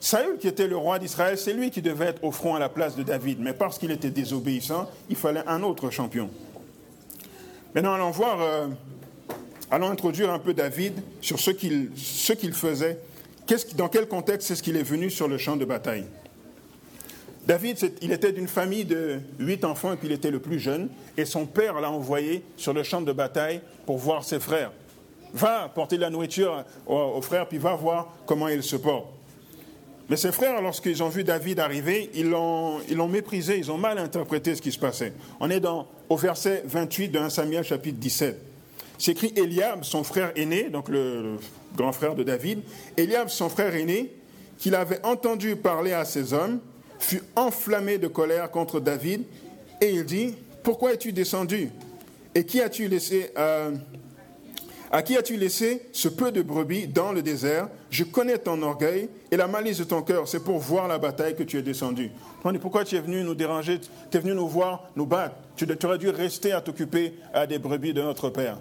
Saül, 0.00 0.38
qui 0.38 0.46
était 0.46 0.68
le 0.68 0.76
roi 0.76 0.98
d'Israël, 0.98 1.36
c'est 1.36 1.52
lui 1.52 1.70
qui 1.70 1.82
devait 1.82 2.06
être 2.06 2.22
au 2.22 2.30
front 2.30 2.54
à 2.54 2.58
la 2.58 2.68
place 2.68 2.94
de 2.94 3.02
David, 3.02 3.40
mais 3.40 3.52
parce 3.52 3.78
qu'il 3.78 3.90
était 3.90 4.10
désobéissant, 4.10 4.88
il 5.10 5.16
fallait 5.16 5.42
un 5.46 5.62
autre 5.62 5.90
champion. 5.90 6.30
Maintenant, 7.74 7.94
allons 7.94 8.10
voir, 8.10 8.40
euh, 8.40 8.68
allons 9.70 9.90
introduire 9.90 10.30
un 10.32 10.38
peu 10.38 10.54
David 10.54 11.02
sur 11.20 11.40
ce 11.40 11.50
qu'il, 11.50 11.90
faisait, 12.54 12.98
dans 13.74 13.88
quel 13.88 14.06
contexte 14.06 14.52
est-ce 14.52 14.62
qu'il 14.62 14.76
est 14.76 14.84
venu 14.84 15.10
sur 15.10 15.26
le 15.26 15.36
champ 15.36 15.56
de 15.56 15.64
bataille? 15.64 16.06
David, 17.44 17.92
il 18.02 18.12
était 18.12 18.32
d'une 18.32 18.46
famille 18.46 18.84
de 18.84 19.20
huit 19.38 19.64
enfants 19.64 19.94
et 19.94 19.96
puis 19.96 20.06
il 20.06 20.12
était 20.12 20.30
le 20.30 20.38
plus 20.38 20.60
jeune, 20.60 20.90
et 21.16 21.24
son 21.24 21.46
père 21.46 21.80
l'a 21.80 21.90
envoyé 21.90 22.44
sur 22.56 22.72
le 22.72 22.82
champ 22.84 23.00
de 23.00 23.12
bataille 23.12 23.62
pour 23.84 23.98
voir 23.98 24.22
ses 24.22 24.38
frères. 24.38 24.70
Va 25.34 25.70
porter 25.74 25.96
de 25.96 26.02
la 26.02 26.10
nourriture 26.10 26.64
aux 26.86 27.20
frères, 27.20 27.48
puis 27.48 27.58
va 27.58 27.74
voir 27.74 28.14
comment 28.26 28.48
ils 28.48 28.62
se 28.62 28.76
portent. 28.76 29.17
Mais 30.08 30.16
ses 30.16 30.32
frères, 30.32 30.62
lorsqu'ils 30.62 31.02
ont 31.02 31.10
vu 31.10 31.22
David 31.22 31.60
arriver, 31.60 32.10
ils 32.14 32.30
l'ont, 32.30 33.08
méprisé, 33.08 33.58
ils 33.58 33.70
ont 33.70 33.76
mal 33.76 33.98
interprété 33.98 34.54
ce 34.54 34.62
qui 34.62 34.72
se 34.72 34.78
passait. 34.78 35.12
On 35.38 35.50
est 35.50 35.62
au 36.08 36.16
verset 36.16 36.62
28 36.64 37.08
de 37.08 37.18
1 37.18 37.30
Samuel 37.30 37.64
chapitre 37.64 37.98
17. 37.98 38.40
C'est 38.96 39.22
Eliab, 39.38 39.84
son 39.84 40.02
frère 40.02 40.32
aîné, 40.34 40.70
donc 40.70 40.88
le, 40.88 41.36
grand 41.76 41.92
frère 41.92 42.14
de 42.14 42.22
David, 42.22 42.62
Eliab, 42.96 43.28
son 43.28 43.48
frère 43.48 43.74
aîné, 43.74 44.12
qu'il 44.58 44.74
avait 44.74 45.04
entendu 45.04 45.54
parler 45.56 45.92
à 45.92 46.04
ses 46.04 46.32
hommes, 46.32 46.58
fut 46.98 47.22
enflammé 47.36 47.98
de 47.98 48.08
colère 48.08 48.50
contre 48.50 48.80
David, 48.80 49.22
et 49.80 49.90
il 49.90 50.04
dit, 50.04 50.34
pourquoi 50.64 50.94
es-tu 50.94 51.12
descendu? 51.12 51.70
Et 52.34 52.44
qui 52.44 52.60
as-tu 52.60 52.88
laissé 52.88 53.30
euh, 53.38 53.72
à 54.90 55.02
qui 55.02 55.16
as-tu 55.16 55.36
laissé 55.36 55.82
ce 55.92 56.08
peu 56.08 56.32
de 56.32 56.40
brebis 56.40 56.88
dans 56.88 57.12
le 57.12 57.22
désert? 57.22 57.68
Je 57.90 58.04
connais 58.04 58.38
ton 58.38 58.62
orgueil 58.62 59.08
et 59.30 59.36
la 59.36 59.46
malice 59.46 59.78
de 59.78 59.84
ton 59.84 60.02
cœur. 60.02 60.26
C'est 60.26 60.42
pour 60.42 60.58
voir 60.58 60.88
la 60.88 60.98
bataille 60.98 61.36
que 61.36 61.42
tu 61.42 61.58
es 61.58 61.62
descendu. 61.62 62.10
pourquoi 62.60 62.84
tu 62.84 62.96
es 62.96 63.00
venu 63.00 63.22
nous 63.22 63.34
déranger? 63.34 63.80
Tu 64.10 64.16
es 64.16 64.20
venu 64.20 64.34
nous 64.34 64.48
voir, 64.48 64.88
nous 64.96 65.06
battre. 65.06 65.36
Tu, 65.56 65.66
aurais 65.84 65.98
dû 65.98 66.08
rester 66.08 66.52
à 66.52 66.60
t'occuper 66.60 67.14
à 67.34 67.46
des 67.46 67.58
brebis 67.58 67.92
de 67.92 68.02
notre 68.02 68.30
Père. 68.30 68.58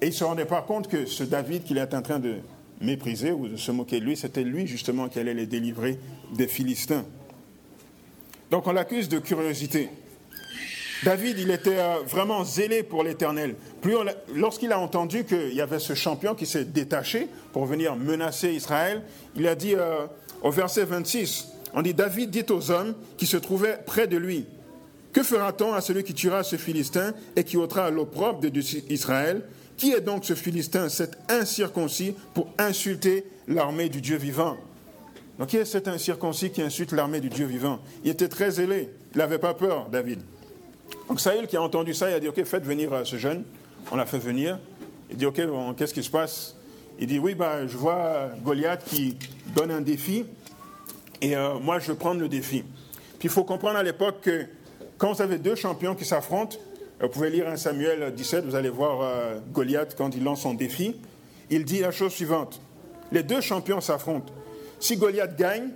Et 0.00 0.06
il 0.06 0.10
ne 0.10 0.14
se 0.14 0.24
rendait 0.24 0.46
pas 0.46 0.62
compte 0.62 0.88
que 0.88 1.06
ce 1.06 1.24
David 1.24 1.64
qu'il 1.64 1.78
est 1.78 1.94
en 1.94 2.02
train 2.02 2.18
de 2.18 2.36
mépriser 2.80 3.32
ou 3.32 3.48
de 3.48 3.56
se 3.56 3.72
moquer 3.72 4.00
de 4.00 4.04
lui, 4.04 4.16
c'était 4.16 4.44
lui 4.44 4.66
justement 4.66 5.08
qui 5.08 5.18
allait 5.18 5.34
les 5.34 5.46
délivrer 5.46 5.98
des 6.34 6.46
Philistins. 6.46 7.04
Donc 8.50 8.66
on 8.66 8.72
l'accuse 8.72 9.08
de 9.08 9.18
curiosité. 9.18 9.90
David, 11.06 11.38
il 11.38 11.52
était 11.52 11.78
euh, 11.78 11.98
vraiment 12.04 12.42
zélé 12.42 12.82
pour 12.82 13.04
l'Éternel. 13.04 13.54
Lorsqu'il 14.34 14.72
a 14.72 14.80
entendu 14.80 15.24
qu'il 15.24 15.54
y 15.54 15.60
avait 15.60 15.78
ce 15.78 15.94
champion 15.94 16.34
qui 16.34 16.46
s'est 16.46 16.64
détaché 16.64 17.28
pour 17.52 17.64
venir 17.64 17.94
menacer 17.94 18.50
Israël, 18.50 19.04
il 19.36 19.46
a 19.46 19.54
dit 19.54 19.76
euh, 19.76 20.06
au 20.42 20.50
verset 20.50 20.84
26, 20.84 21.46
on 21.74 21.82
dit 21.82 21.94
David 21.94 22.30
dit 22.30 22.44
aux 22.50 22.72
hommes 22.72 22.96
qui 23.16 23.24
se 23.24 23.36
trouvaient 23.36 23.78
près 23.86 24.08
de 24.08 24.16
lui, 24.16 24.46
que 25.12 25.22
fera-t-on 25.22 25.74
à 25.74 25.80
celui 25.80 26.02
qui 26.02 26.12
tuera 26.12 26.42
ce 26.42 26.56
Philistin 26.56 27.14
et 27.36 27.44
qui 27.44 27.56
ôtera 27.56 27.88
l'opprobre 27.88 28.40
d'Israël 28.40 29.42
Qui 29.76 29.92
est 29.92 30.00
donc 30.00 30.24
ce 30.24 30.34
Philistin, 30.34 30.88
cet 30.88 31.16
incirconcis, 31.28 32.16
pour 32.34 32.48
insulter 32.58 33.26
l'armée 33.46 33.88
du 33.88 34.00
Dieu 34.00 34.16
vivant? 34.16 34.56
Donc 35.38 35.50
qui 35.50 35.56
est 35.56 35.66
cet 35.66 35.86
incirconcis 35.86 36.50
qui 36.50 36.62
insulte 36.62 36.90
l'armée 36.90 37.20
du 37.20 37.28
Dieu 37.28 37.46
vivant? 37.46 37.78
Il 38.02 38.10
était 38.10 38.26
très 38.26 38.50
zélé, 38.50 38.88
il 39.14 39.18
n'avait 39.18 39.38
pas 39.38 39.54
peur, 39.54 39.88
David. 39.88 40.20
Donc 41.08 41.20
Saül 41.20 41.46
qui 41.46 41.56
a 41.56 41.62
entendu 41.62 41.94
ça, 41.94 42.10
il 42.10 42.14
a 42.14 42.20
dit, 42.20 42.28
OK, 42.28 42.42
faites 42.44 42.64
venir 42.64 42.92
euh, 42.92 43.04
ce 43.04 43.16
jeune. 43.16 43.44
On 43.92 43.96
l'a 43.96 44.06
fait 44.06 44.18
venir. 44.18 44.58
Il 45.10 45.16
dit, 45.16 45.26
OK, 45.26 45.40
qu'est-ce 45.76 45.94
qui 45.94 46.02
se 46.02 46.10
passe? 46.10 46.56
Il 46.98 47.06
dit, 47.06 47.18
oui, 47.18 47.34
bah, 47.34 47.66
je 47.66 47.76
vois 47.76 48.30
Goliath 48.42 48.84
qui 48.84 49.16
donne 49.54 49.70
un 49.70 49.80
défi, 49.80 50.24
et 51.20 51.36
euh, 51.36 51.58
moi, 51.58 51.78
je 51.78 51.92
veux 51.92 51.96
prendre 51.96 52.20
le 52.20 52.28
défi. 52.28 52.64
Puis 53.18 53.28
il 53.28 53.30
faut 53.30 53.44
comprendre 53.44 53.76
à 53.76 53.82
l'époque 53.82 54.20
que 54.22 54.46
quand 54.98 55.12
vous 55.12 55.22
avez 55.22 55.38
deux 55.38 55.54
champions 55.54 55.94
qui 55.94 56.04
s'affrontent, 56.04 56.56
vous 57.00 57.08
pouvez 57.08 57.30
lire 57.30 57.48
un 57.48 57.56
Samuel 57.56 58.14
17, 58.14 58.44
vous 58.44 58.54
allez 58.54 58.70
voir 58.70 59.00
euh, 59.02 59.38
Goliath 59.52 59.94
quand 59.96 60.14
il 60.16 60.24
lance 60.24 60.42
son 60.42 60.54
défi, 60.54 60.96
il 61.50 61.64
dit 61.64 61.80
la 61.80 61.90
chose 61.90 62.12
suivante, 62.12 62.60
les 63.12 63.22
deux 63.22 63.40
champions 63.40 63.80
s'affrontent. 63.80 64.32
Si 64.80 64.96
Goliath 64.96 65.36
gagne, 65.36 65.70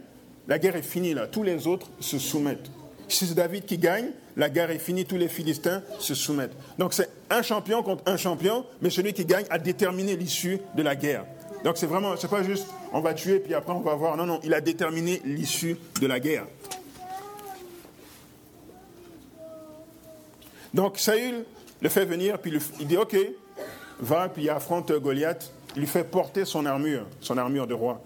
la 0.48 0.58
guerre 0.58 0.76
est 0.76 0.82
finie 0.82 1.14
là, 1.14 1.26
tous 1.26 1.42
les 1.42 1.66
autres 1.66 1.88
se 2.00 2.18
soumettent. 2.18 2.70
Si 3.08 3.26
c'est 3.26 3.34
David 3.34 3.66
qui 3.66 3.78
gagne, 3.78 4.10
la 4.40 4.48
guerre 4.48 4.70
est 4.70 4.78
finie, 4.78 5.04
tous 5.04 5.18
les 5.18 5.28
Philistins 5.28 5.82
se 5.98 6.14
soumettent. 6.14 6.56
Donc 6.78 6.94
c'est 6.94 7.10
un 7.28 7.42
champion 7.42 7.82
contre 7.82 8.02
un 8.06 8.16
champion, 8.16 8.64
mais 8.80 8.88
celui 8.88 9.12
qui 9.12 9.26
gagne 9.26 9.44
a 9.50 9.58
déterminé 9.58 10.16
l'issue 10.16 10.60
de 10.74 10.82
la 10.82 10.96
guerre. 10.96 11.26
Donc 11.62 11.76
c'est 11.76 11.86
vraiment, 11.86 12.16
c'est 12.16 12.30
pas 12.30 12.42
juste 12.42 12.66
on 12.94 13.00
va 13.00 13.12
tuer 13.12 13.38
puis 13.38 13.52
après 13.52 13.74
on 13.74 13.80
va 13.80 13.94
voir. 13.94 14.16
Non, 14.16 14.24
non, 14.24 14.40
il 14.42 14.54
a 14.54 14.62
déterminé 14.62 15.20
l'issue 15.26 15.76
de 16.00 16.06
la 16.06 16.18
guerre. 16.20 16.46
Donc 20.72 20.98
Saül 20.98 21.44
le 21.82 21.88
fait 21.90 22.06
venir, 22.06 22.38
puis 22.38 22.58
il 22.80 22.86
dit 22.86 22.96
ok, 22.96 23.14
va, 24.00 24.30
puis 24.30 24.48
affronte 24.48 24.90
Goliath. 24.90 25.52
Il 25.76 25.80
lui 25.80 25.86
fait 25.86 26.04
porter 26.04 26.46
son 26.46 26.64
armure, 26.64 27.04
son 27.20 27.36
armure 27.36 27.66
de 27.66 27.74
roi. 27.74 28.00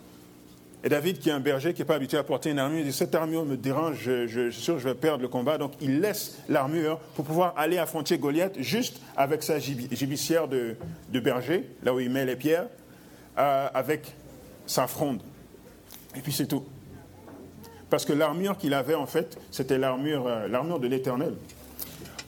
Et 0.85 0.91
David, 0.91 1.19
qui 1.19 1.31
est 1.31 1.33
un 1.33 1.41
berger, 1.41 1.73
qui 1.73 1.81
n'est 1.81 1.87
pas 1.87 1.95
habitué 1.95 2.19
à 2.19 2.23
porter 2.23 2.51
une 2.51 2.59
armure, 2.59 2.81
il 2.81 2.85
dit 2.85 2.93
Cette 2.93 3.15
armure 3.15 3.47
me 3.47 3.57
dérange, 3.57 3.97
je, 4.03 4.51
suis 4.51 4.63
sûr 4.63 4.75
que 4.75 4.81
je 4.81 4.89
vais 4.89 4.95
perdre 4.95 5.23
le 5.23 5.29
combat. 5.29 5.57
Donc 5.57 5.73
il 5.81 6.01
laisse 6.01 6.37
l'armure 6.51 6.99
pour 7.17 7.25
pouvoir 7.25 7.55
aller 7.57 7.79
affronter 7.79 8.19
Goliath 8.19 8.61
juste 8.61 9.01
avec 9.17 9.43
sa 9.43 9.59
gibissière 9.59 10.47
de, 10.47 10.77
berger, 11.11 11.71
là 11.83 11.95
où 11.95 12.01
il 12.01 12.11
met 12.11 12.27
les 12.27 12.37
pierres, 12.37 12.67
euh, 13.39 13.67
avec 13.73 14.15
sa 14.67 14.87
fronde. 14.87 15.23
Et 16.17 16.21
puis 16.21 16.33
c'est 16.33 16.47
tout. 16.47 16.65
Parce 17.89 18.05
que 18.05 18.13
l'armure 18.13 18.59
qu'il 18.59 18.75
avait, 18.75 18.95
en 18.95 19.07
fait, 19.07 19.39
c'était 19.51 19.79
l'armure, 19.79 20.27
euh, 20.27 20.49
l'armure 20.49 20.81
de 20.81 20.87
l'Éternel. 20.87 21.35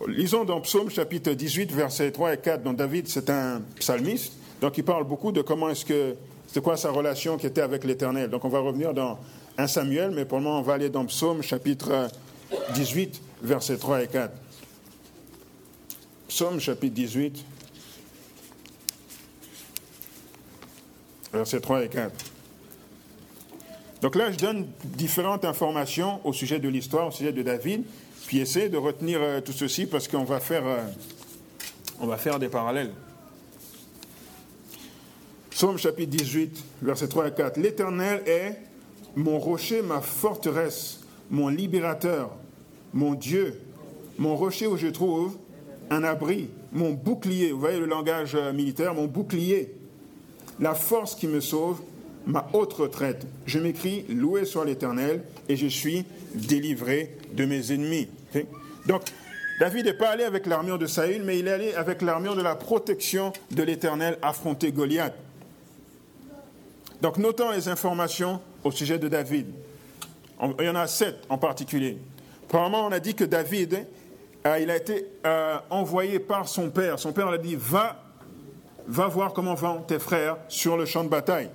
Lisons 0.09 0.45
dans 0.45 0.63
Psaume 0.63 0.89
chapitre 0.89 1.33
18, 1.33 1.73
versets 1.73 2.11
3 2.11 2.35
et 2.35 2.39
4, 2.39 2.63
dont 2.63 2.73
David, 2.73 3.09
c'est 3.09 3.29
un 3.29 3.61
psalmiste, 3.79 4.33
donc 4.63 4.79
il 4.79 4.85
parle 4.85 5.05
beaucoup 5.05 5.33
de 5.33 5.43
comment 5.43 5.69
est-ce 5.69 5.85
que 5.85 6.17
c'est 6.47 6.62
quoi 6.62 6.76
sa 6.76 6.91
relation 6.91 7.37
qui 7.37 7.47
était 7.47 7.61
avec 7.61 7.85
l'Éternel? 7.85 8.31
Donc 8.31 8.45
on 8.45 8.49
va 8.49 8.61
revenir 8.61 8.95
dans 8.95 9.19
1 9.59 9.67
Samuel, 9.67 10.11
mais 10.11 10.25
pour 10.25 10.38
le 10.38 10.45
moment 10.45 10.61
on 10.61 10.62
va 10.62 10.75
aller 10.75 10.88
dans 10.88 11.05
Psaume 11.07 11.43
chapitre 11.43 12.09
18, 12.75 13.21
versets 13.43 13.76
3 13.76 14.03
et 14.03 14.09
4. 14.09 14.33
Psaume 16.29 16.61
chapitre 16.61 16.95
18, 16.95 17.45
versets 21.33 21.61
3 21.61 21.85
et 21.85 21.88
4. 21.88 22.12
Donc 24.03 24.15
là, 24.15 24.31
je 24.31 24.37
donne 24.37 24.67
différentes 24.85 25.45
informations 25.45 26.21
au 26.25 26.33
sujet 26.33 26.59
de 26.59 26.69
l'histoire, 26.69 27.09
au 27.09 27.11
sujet 27.11 27.33
de 27.33 27.43
David, 27.43 27.85
puis 28.26 28.38
essayez 28.38 28.69
de 28.69 28.76
retenir 28.76 29.19
euh, 29.23 29.41
tout 29.41 29.53
ceci 29.53 29.87
parce 29.87 30.07
qu'on 30.07 30.25
va 30.25 30.41
faire, 30.41 30.67
euh, 30.67 30.83
on 32.00 32.07
va 32.07 32.17
faire 32.17 32.38
des 32.38 32.49
parallèles. 32.49 32.93
Psaume 35.57 35.79
chapitre 35.79 36.11
18, 36.11 36.65
versets 36.83 37.09
3 37.09 37.29
et 37.29 37.33
4. 37.33 37.57
L'Éternel 37.57 38.23
est 38.27 38.59
mon 39.15 39.39
rocher, 39.39 39.81
ma 39.81 40.03
forteresse, 40.03 41.01
mon 41.31 41.49
libérateur, 41.49 42.31
mon 42.93 43.15
Dieu, 43.15 43.59
mon 44.19 44.37
rocher 44.37 44.67
où 44.67 44.77
je 44.77 44.89
trouve 44.89 45.39
un 45.89 46.05
abri, 46.05 46.51
mon 46.73 46.91
bouclier. 46.91 47.53
Vous 47.53 47.61
voyez 47.61 47.79
le 47.79 47.87
langage 47.87 48.35
euh, 48.35 48.53
militaire, 48.53 48.93
mon 48.93 49.07
bouclier. 49.07 49.73
La 50.61 50.75
force 50.75 51.15
qui 51.15 51.27
me 51.27 51.41
sauve, 51.41 51.81
ma 52.27 52.47
haute 52.53 52.75
retraite. 52.75 53.27
Je 53.47 53.59
m'écris, 53.59 54.05
loué 54.11 54.45
soit 54.45 54.67
l'Éternel, 54.67 55.23
et 55.49 55.57
je 55.57 55.69
suis 55.69 56.05
délivré 56.35 57.17
de 57.33 57.47
mes 57.47 57.73
ennemis. 57.73 58.09
Donc, 58.85 59.05
David 59.59 59.87
n'est 59.87 59.95
pas 59.95 60.11
allé 60.11 60.25
avec 60.25 60.45
l'armure 60.45 60.79
de 60.79 60.85
Saül, 60.85 61.23
mais 61.25 61.39
il 61.39 61.49
est 61.49 61.53
allé 61.53 61.73
avec 61.73 62.03
l'armure 62.03 62.37
de 62.37 62.43
la 62.43 62.57
protection 62.57 63.33
de 63.53 63.63
l'Éternel 63.63 64.19
affronter 64.21 64.71
Goliath. 64.71 65.15
Donc 67.00 67.19
notons 67.19 67.50
les 67.50 67.69
informations 67.69 68.41
au 68.65 68.71
sujet 68.71 68.99
de 68.99 69.09
David. 69.09 69.47
Il 70.59 70.65
y 70.65 70.69
en 70.69 70.75
a 70.75 70.87
sept 70.87 71.17
en 71.29 71.38
particulier. 71.38 71.99
Premièrement, 72.49 72.87
on 72.87 72.93
a 72.93 73.00
dit 73.00 73.15
que 73.15 73.25
David 73.25 73.87
il 74.61 74.71
a 74.71 74.76
été 74.76 75.07
euh, 75.26 75.59
envoyé 75.71 76.19
par 76.19 76.49
son 76.49 76.71
père. 76.71 76.99
Son 76.99 77.12
père 77.12 77.29
lui 77.29 77.35
a 77.35 77.38
dit, 77.38 77.57
va, 77.59 78.03
va 78.87 79.09
voir 79.09 79.33
comment 79.33 79.55
vont 79.55 79.81
tes 79.81 79.99
frères 79.99 80.37
sur 80.49 80.76
le 80.76 80.87
champ 80.87 81.03
de 81.03 81.09
bataille. 81.09 81.50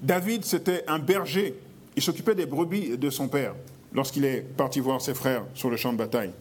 David, 0.00 0.44
c'était 0.44 0.84
un 0.88 0.98
berger. 0.98 1.54
Il 1.96 2.02
s'occupait 2.02 2.34
des 2.34 2.46
brebis 2.46 2.98
de 2.98 3.10
son 3.10 3.28
père 3.28 3.54
lorsqu'il 3.94 4.24
est 4.24 4.40
parti 4.40 4.80
voir 4.80 5.00
ses 5.00 5.14
frères 5.14 5.44
sur 5.54 5.70
le 5.70 5.76
champ 5.76 5.92
de 5.92 5.98
bataille. 5.98 6.32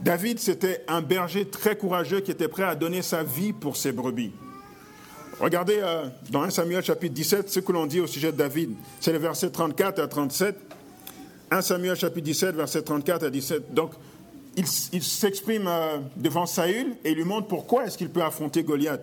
David, 0.00 0.38
c'était 0.38 0.84
un 0.88 1.00
berger 1.00 1.48
très 1.48 1.76
courageux 1.76 2.20
qui 2.20 2.30
était 2.30 2.48
prêt 2.48 2.64
à 2.64 2.74
donner 2.74 3.00
sa 3.00 3.22
vie 3.22 3.52
pour 3.52 3.76
ses 3.76 3.92
brebis. 3.92 4.32
Regardez 5.38 5.80
euh, 5.82 6.06
dans 6.30 6.42
1 6.42 6.50
Samuel 6.50 6.82
chapitre 6.82 7.14
17 7.14 7.50
ce 7.50 7.60
que 7.60 7.70
l'on 7.70 7.86
dit 7.86 8.00
au 8.00 8.06
sujet 8.06 8.32
de 8.32 8.38
David. 8.38 8.70
C'est 9.00 9.12
le 9.12 9.18
verset 9.18 9.50
34 9.50 9.98
à 9.98 10.06
37. 10.06 10.56
1 11.50 11.60
Samuel 11.60 11.94
chapitre 11.94 12.24
17, 12.24 12.54
verset 12.54 12.82
34 12.82 13.26
à 13.26 13.30
17. 13.30 13.74
Donc, 13.74 13.92
il, 14.56 14.66
s'exprime 14.66 15.66
euh, 15.68 15.98
devant 16.16 16.46
Saül 16.46 16.96
et 17.04 17.10
il 17.10 17.16
lui 17.16 17.24
montre 17.24 17.48
pourquoi 17.48 17.84
est-ce 17.84 17.98
qu'il 17.98 18.08
peut 18.08 18.22
affronter 18.22 18.62
Goliath. 18.62 19.02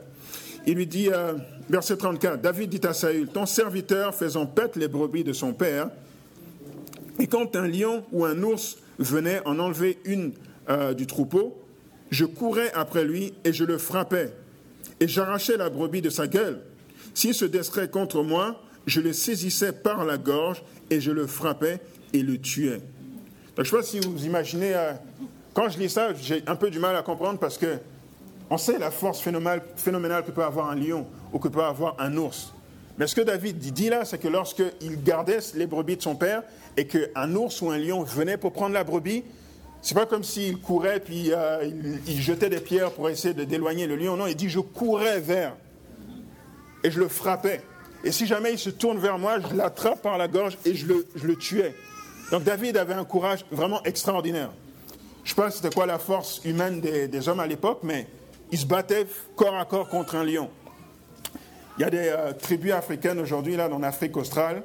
Il 0.65 0.73
lui 0.73 0.87
dit, 0.87 1.09
euh, 1.11 1.33
verset 1.69 1.97
34, 1.97 2.41
David 2.41 2.71
dit 2.71 2.87
à 2.87 2.93
Saül, 2.93 3.27
ton 3.27 3.45
serviteur 3.45 4.15
faisant 4.15 4.47
pète 4.47 4.75
les 4.75 4.87
brebis 4.87 5.23
de 5.23 5.33
son 5.33 5.53
père, 5.53 5.89
et 7.19 7.27
quand 7.27 7.55
un 7.55 7.67
lion 7.67 8.03
ou 8.11 8.25
un 8.25 8.41
ours 8.41 8.77
venait 8.97 9.41
en 9.45 9.59
enlever 9.59 9.99
une 10.05 10.33
du 10.97 11.05
troupeau, 11.05 11.61
je 12.09 12.25
courais 12.25 12.71
après 12.73 13.03
lui 13.03 13.33
et 13.43 13.53
je 13.53 13.65
le 13.65 13.77
frappais, 13.77 14.33
et 14.99 15.07
j'arrachais 15.07 15.57
la 15.57 15.69
brebis 15.69 16.01
de 16.01 16.09
sa 16.09 16.27
gueule. 16.27 16.61
S'il 17.13 17.33
se 17.33 17.45
destrait 17.45 17.89
contre 17.89 18.23
moi, 18.23 18.61
je 18.85 18.99
le 18.99 19.13
saisissais 19.13 19.71
par 19.71 20.05
la 20.05 20.17
gorge 20.17 20.63
et 20.89 20.99
je 20.99 21.11
le 21.11 21.27
frappais 21.27 21.79
et 22.11 22.21
le 22.21 22.39
tuais. 22.39 22.81
Donc, 23.55 23.57
je 23.57 23.61
ne 23.61 23.65
sais 23.65 23.77
pas 23.77 23.83
si 23.83 23.99
vous 23.99 24.25
imaginez, 24.25 24.73
euh, 24.73 24.93
quand 25.53 25.69
je 25.69 25.77
lis 25.77 25.89
ça, 25.89 26.13
j'ai 26.13 26.43
un 26.47 26.55
peu 26.55 26.69
du 26.69 26.79
mal 26.79 26.95
à 26.95 27.03
comprendre 27.03 27.39
parce 27.39 27.57
que 27.57 27.77
on 28.49 28.57
sait 28.57 28.77
la 28.77 28.91
force 28.91 29.21
phénoménale 29.21 30.25
que 30.25 30.31
peut 30.31 30.43
avoir 30.43 30.69
un 30.69 30.75
lion 30.75 31.07
ou 31.31 31.39
que 31.39 31.47
peut 31.47 31.63
avoir 31.63 31.95
un 31.99 32.15
ours. 32.17 32.53
Mais 32.97 33.07
ce 33.07 33.15
que 33.15 33.21
David 33.21 33.57
dit 33.57 33.89
là, 33.89 34.05
c'est 34.05 34.19
que 34.19 34.27
lorsqu'il 34.27 35.03
gardait 35.03 35.39
les 35.55 35.65
brebis 35.65 35.97
de 35.97 36.01
son 36.01 36.15
père 36.15 36.43
et 36.77 36.85
qu'un 36.85 37.35
ours 37.35 37.61
ou 37.61 37.71
un 37.71 37.77
lion 37.77 38.03
venait 38.03 38.37
pour 38.37 38.53
prendre 38.53 38.73
la 38.73 38.83
brebis, 38.83 39.23
c'est 39.83 39.95
pas 39.95 40.05
comme 40.05 40.23
s'il 40.23 40.57
courait 40.59 41.01
puis 41.01 41.31
euh, 41.33 41.69
il, 42.07 42.21
jetait 42.21 42.49
des 42.49 42.61
pierres 42.61 42.91
pour 42.91 43.09
essayer 43.09 43.33
d'éloigner 43.33 43.85
le 43.85 43.97
lion. 43.97 44.15
Non, 44.15 44.27
il 44.27 44.35
dit 44.35 44.49
je 44.49 44.61
courais 44.61 45.19
vers 45.19 45.55
et 46.83 46.89
je 46.89 46.99
le 46.99 47.09
frappais. 47.09 47.61
Et 48.05 48.11
si 48.11 48.25
jamais 48.25 48.53
il 48.53 48.59
se 48.59 48.69
tourne 48.69 48.97
vers 48.97 49.19
moi, 49.19 49.37
je 49.39 49.55
l'attrape 49.55 50.01
par 50.01 50.17
la 50.17 50.27
gorge 50.27 50.57
et 50.65 50.73
je 50.73 50.87
le, 50.87 51.05
je 51.15 51.27
le 51.27 51.35
tuais. 51.35 51.75
Donc 52.31 52.43
David 52.43 52.77
avait 52.77 52.93
un 52.93 53.03
courage 53.03 53.45
vraiment 53.51 53.83
extraordinaire. 53.83 54.51
Je 55.23 55.31
ne 55.31 55.35
sais 55.35 55.41
pas 55.41 55.51
c'était 55.51 55.69
quoi 55.69 55.85
la 55.85 55.99
force 55.99 56.41
humaine 56.45 56.81
des, 56.81 57.29
hommes 57.29 57.39
à 57.39 57.47
l'époque, 57.47 57.79
mais 57.83 58.07
il 58.51 58.57
se 58.57 58.65
battait 58.65 59.05
corps 59.35 59.55
à 59.55 59.65
corps 59.65 59.87
contre 59.87 60.15
un 60.15 60.23
lion. 60.23 60.49
Il 61.77 61.81
y 61.81 61.83
a 61.85 61.89
des 61.89 62.09
euh, 62.09 62.33
tribus 62.33 62.71
africaines 62.71 63.19
aujourd'hui, 63.19 63.55
là, 63.55 63.69
en 63.69 63.83
Afrique 63.83 64.15
australe. 64.15 64.63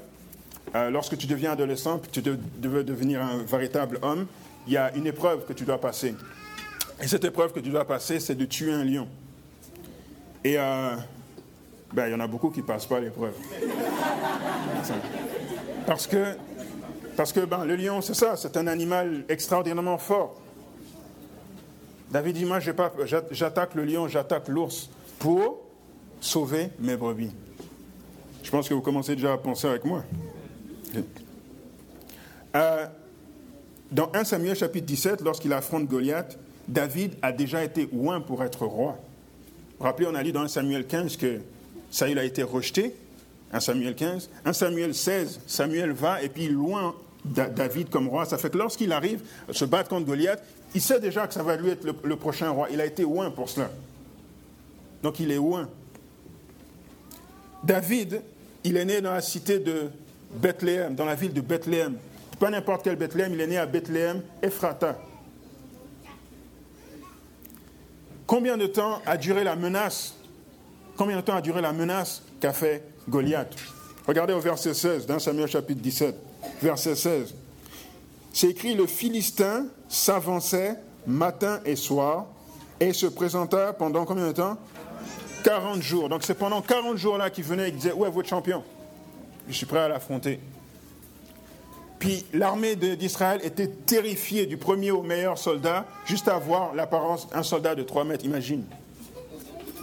Euh, 0.74 0.90
lorsque 0.90 1.16
tu 1.16 1.26
deviens 1.26 1.52
adolescent, 1.52 1.98
puis 1.98 2.10
tu 2.10 2.20
veux 2.20 2.84
devenir 2.84 3.22
un 3.22 3.38
véritable 3.44 3.98
homme, 4.02 4.26
il 4.68 4.74
y 4.74 4.76
a 4.76 4.94
une 4.94 5.06
épreuve 5.06 5.46
que 5.46 5.54
tu 5.54 5.64
dois 5.64 5.80
passer. 5.80 6.14
Et 7.00 7.08
cette 7.08 7.24
épreuve 7.24 7.52
que 7.52 7.60
tu 7.60 7.70
dois 7.70 7.86
passer, 7.86 8.20
c'est 8.20 8.34
de 8.34 8.44
tuer 8.44 8.72
un 8.72 8.84
lion. 8.84 9.08
Et 10.44 10.58
euh, 10.58 10.94
ben, 11.94 12.06
il 12.06 12.12
y 12.12 12.14
en 12.14 12.20
a 12.20 12.26
beaucoup 12.26 12.50
qui 12.50 12.60
ne 12.60 12.66
passent 12.66 12.84
pas 12.84 13.00
l'épreuve. 13.00 13.32
Parce 15.86 16.06
que, 16.06 16.36
parce 17.16 17.32
que 17.32 17.40
ben, 17.40 17.64
le 17.64 17.76
lion, 17.76 18.02
c'est 18.02 18.14
ça, 18.14 18.36
c'est 18.36 18.58
un 18.58 18.66
animal 18.66 19.24
extraordinairement 19.30 19.96
fort. 19.96 20.38
David 22.10 22.36
dit, 22.36 22.44
moi, 22.44 22.58
j'attaque 22.60 23.74
le 23.74 23.84
lion, 23.84 24.06
j'attaque 24.06 24.48
l'ours 24.48 24.90
pour 25.18 25.62
sauver 26.20 26.68
mes 26.78 26.96
brebis. 26.96 27.32
Je 28.42 28.50
pense 28.50 28.68
que 28.68 28.74
vous 28.74 28.82
commencez 28.82 29.16
déjà 29.16 29.32
à 29.32 29.38
penser 29.38 29.66
avec 29.66 29.84
moi. 29.84 30.04
Euh, 32.54 32.86
dans 33.90 34.10
1 34.14 34.24
Samuel 34.24 34.56
chapitre 34.56 34.86
17, 34.86 35.22
lorsqu'il 35.22 35.52
affronte 35.52 35.86
Goliath, 35.86 36.38
David 36.66 37.14
a 37.22 37.32
déjà 37.32 37.64
été 37.64 37.88
loin 37.92 38.20
pour 38.20 38.44
être 38.44 38.66
roi. 38.66 38.98
Rappelez, 39.80 40.06
on 40.10 40.14
a 40.14 40.22
lu 40.22 40.32
dans 40.32 40.42
1 40.42 40.48
Samuel 40.48 40.86
15 40.86 41.16
que 41.16 41.40
Saül 41.90 42.18
a 42.18 42.24
été 42.24 42.42
rejeté. 42.42 42.94
1 43.52 43.60
Samuel 43.60 43.94
15. 43.94 44.28
1 44.44 44.52
Samuel 44.52 44.94
16, 44.94 45.40
Samuel 45.46 45.92
va 45.92 46.22
et 46.22 46.28
puis 46.28 46.48
loin 46.48 46.94
David 47.24 47.88
comme 47.88 48.08
roi. 48.08 48.26
Ça 48.26 48.36
fait 48.36 48.50
que 48.50 48.58
lorsqu'il 48.58 48.92
arrive 48.92 49.22
se 49.50 49.64
battre 49.64 49.88
contre 49.88 50.06
Goliath, 50.06 50.42
il 50.74 50.82
sait 50.82 51.00
déjà 51.00 51.26
que 51.26 51.32
ça 51.32 51.42
va 51.42 51.56
lui 51.56 51.70
être 51.70 51.84
le, 51.84 51.94
le 52.04 52.16
prochain 52.16 52.50
roi. 52.50 52.68
Il 52.70 52.80
a 52.80 52.84
été 52.84 53.02
loin 53.02 53.30
pour 53.30 53.48
cela. 53.48 53.70
Donc 55.02 55.18
il 55.20 55.30
est 55.30 55.36
loin. 55.36 55.68
David, 57.64 58.20
il 58.64 58.76
est 58.76 58.84
né 58.84 59.00
dans 59.00 59.12
la 59.12 59.22
cité 59.22 59.58
de 59.58 59.88
Bethléem, 60.34 60.94
dans 60.94 61.06
la 61.06 61.14
ville 61.14 61.32
de 61.32 61.40
Bethléem. 61.40 61.96
Pas 62.38 62.50
n'importe 62.50 62.82
quel 62.84 62.96
Bethléem, 62.96 63.32
il 63.34 63.40
est 63.40 63.46
né 63.46 63.58
à 63.58 63.66
Bethléem, 63.66 64.22
Ephrata. 64.42 64.98
Combien 68.26 68.56
de 68.56 68.66
temps 68.66 69.00
a 69.06 69.16
duré 69.16 69.42
la 69.42 69.56
menace? 69.56 70.14
Combien 70.96 71.16
de 71.16 71.22
temps 71.22 71.36
a 71.36 71.40
duré 71.40 71.60
la 71.60 71.72
menace 71.72 72.22
qu'a 72.40 72.52
fait 72.52 72.84
Goliath? 73.08 73.54
Regardez 74.06 74.34
au 74.34 74.40
verset 74.40 74.74
16 74.74 75.06
dans 75.06 75.18
Samuel 75.18 75.48
chapitre 75.48 75.80
17, 75.80 76.14
verset 76.62 76.94
16. 76.94 77.34
C'est 78.32 78.50
écrit 78.50 78.74
Le 78.74 78.86
Philistin 78.86 79.66
s'avançait 79.88 80.76
matin 81.06 81.60
et 81.64 81.74
soir 81.76 82.26
et 82.78 82.92
se 82.92 83.06
présenta 83.06 83.72
pendant 83.72 84.04
combien 84.04 84.26
de 84.28 84.32
temps? 84.32 84.56
40 85.44 85.80
jours. 85.82 86.08
Donc 86.08 86.22
c'est 86.22 86.34
pendant 86.34 86.60
40 86.60 86.96
jours 86.96 87.16
là 87.16 87.30
qu'il 87.30 87.44
venait 87.44 87.68
et 87.68 87.72
disait 87.72 87.92
Où 87.92 88.04
est 88.04 88.10
votre 88.10 88.28
champion 88.28 88.62
Je 89.48 89.54
suis 89.54 89.66
prêt 89.66 89.80
à 89.80 89.88
l'affronter. 89.88 90.40
Puis 91.98 92.24
l'armée 92.32 92.76
d'Israël 92.76 93.40
était 93.42 93.66
terrifiée 93.66 94.46
du 94.46 94.56
premier 94.56 94.90
au 94.90 95.02
meilleur 95.02 95.36
soldat, 95.36 95.86
juste 96.06 96.28
à 96.28 96.38
voir 96.38 96.74
l'apparence 96.74 97.28
d'un 97.28 97.42
soldat 97.42 97.74
de 97.74 97.82
3 97.82 98.04
mètres, 98.04 98.24
imagine. 98.24 98.64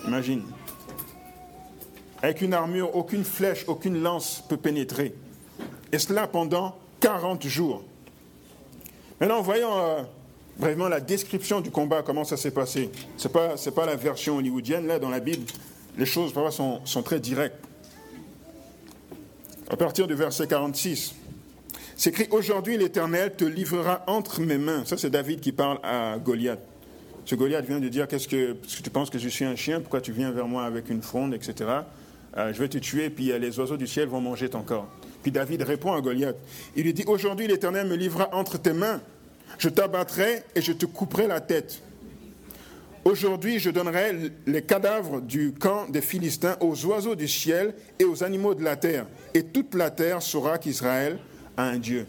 Imagine. 0.08 0.44
Avec 2.22 2.42
une 2.42 2.54
armure, 2.54 2.96
aucune 2.96 3.26
flèche, 3.26 3.66
aucune 3.68 4.02
lance 4.02 4.44
peut 4.48 4.58
pénétrer. 4.58 5.14
Et 5.92 6.00
cela 6.00 6.28
pendant 6.28 6.76
40 7.02 7.46
jours. 7.48 7.84
Maintenant, 9.20 9.42
voyons 9.42 9.78
euh, 9.78 10.04
vraiment 10.58 10.88
la 10.88 11.02
description 11.02 11.60
du 11.60 11.72
combat, 11.72 12.02
comment 12.02 12.24
ça 12.24 12.38
s'est 12.38 12.52
passé. 12.52 12.90
Ce 13.18 13.28
n'est 13.28 13.72
pas, 13.74 13.86
la 13.86 13.96
version 13.96 14.38
hollywoodienne, 14.38 14.88
là, 14.88 15.00
dans 15.00 15.10
la 15.10 15.20
Bible, 15.20 15.46
les 15.98 16.06
choses 16.06 16.34
sont, 16.52 16.82
sont 16.86 17.04
très 17.04 17.20
directes. 17.20 17.58
À 19.70 19.76
partir 19.76 20.08
du 20.08 20.14
verset 20.14 20.48
46. 20.48 21.16
C'est 21.98 22.10
écrit 22.10 22.28
Aujourd'hui, 22.32 22.78
l'Éternel 22.78 23.36
te 23.36 23.46
livrera 23.46 24.04
entre 24.08 24.42
mes 24.42 24.58
mains. 24.58 24.84
Ça, 24.86 24.98
c'est 24.98 25.10
David 25.10 25.40
qui 25.40 25.54
parle 25.54 25.80
à 25.82 26.18
Goliath. 26.18 26.60
Ce 27.24 27.36
Goliath 27.36 27.66
vient 27.66 27.80
de 27.80 27.88
dire 27.88 28.08
Qu'est-ce 28.08 28.28
que, 28.28 28.54
tu 28.84 28.90
penses 28.90 29.10
que 29.10 29.18
je 29.18 29.30
suis 29.30 29.46
un 29.46 29.56
chien 29.56 29.80
Pourquoi 29.80 30.02
tu 30.02 30.12
viens 30.12 30.32
vers 30.32 30.48
moi 30.48 30.66
avec 30.66 30.90
une 30.90 31.02
fronde, 31.02 31.34
etc. 31.34 31.56
Euh, 32.38 32.52
je 32.52 32.60
vais 32.60 32.68
te 32.68 32.78
tuer, 32.78 33.10
puis 33.10 33.32
euh, 33.32 33.38
les 33.38 33.58
oiseaux 33.60 33.78
du 33.78 33.88
ciel 33.88 34.10
vont 34.10 34.20
manger 34.20 34.50
ton 34.50 34.62
corps. 34.62 34.90
Puis 35.24 35.32
David 35.32 35.62
répond 35.62 35.94
à 35.94 36.02
Goliath 36.02 36.36
Il 36.76 36.84
lui 36.84 36.94
dit 36.94 37.06
Aujourd'hui, 37.08 37.48
l'Éternel 37.48 37.88
me 37.88 37.96
livrera 37.96 38.30
entre 38.36 38.58
tes 38.58 38.74
mains. 38.74 39.02
Je 39.58 39.70
t'abattrai 39.70 40.44
et 40.54 40.62
je 40.62 40.74
te 40.74 40.86
couperai 40.86 41.28
la 41.28 41.40
tête. 41.40 41.82
Aujourd'hui, 43.06 43.60
je 43.60 43.70
donnerai 43.70 44.32
les 44.48 44.64
cadavres 44.64 45.22
du 45.22 45.54
camp 45.54 45.88
des 45.88 46.02
Philistins 46.02 46.58
aux 46.60 46.86
oiseaux 46.88 47.16
du 47.16 47.28
ciel 47.28 47.74
et 48.00 48.04
aux 48.04 48.24
animaux 48.24 48.54
de 48.54 48.64
la 48.64 48.76
terre. 48.76 49.06
Et 49.34 49.44
toute 49.44 49.76
la 49.76 49.92
terre 49.92 50.22
saura 50.22 50.58
qu'Israël 50.58 51.20
à 51.58 51.64
un 51.64 51.78
Dieu. 51.78 52.08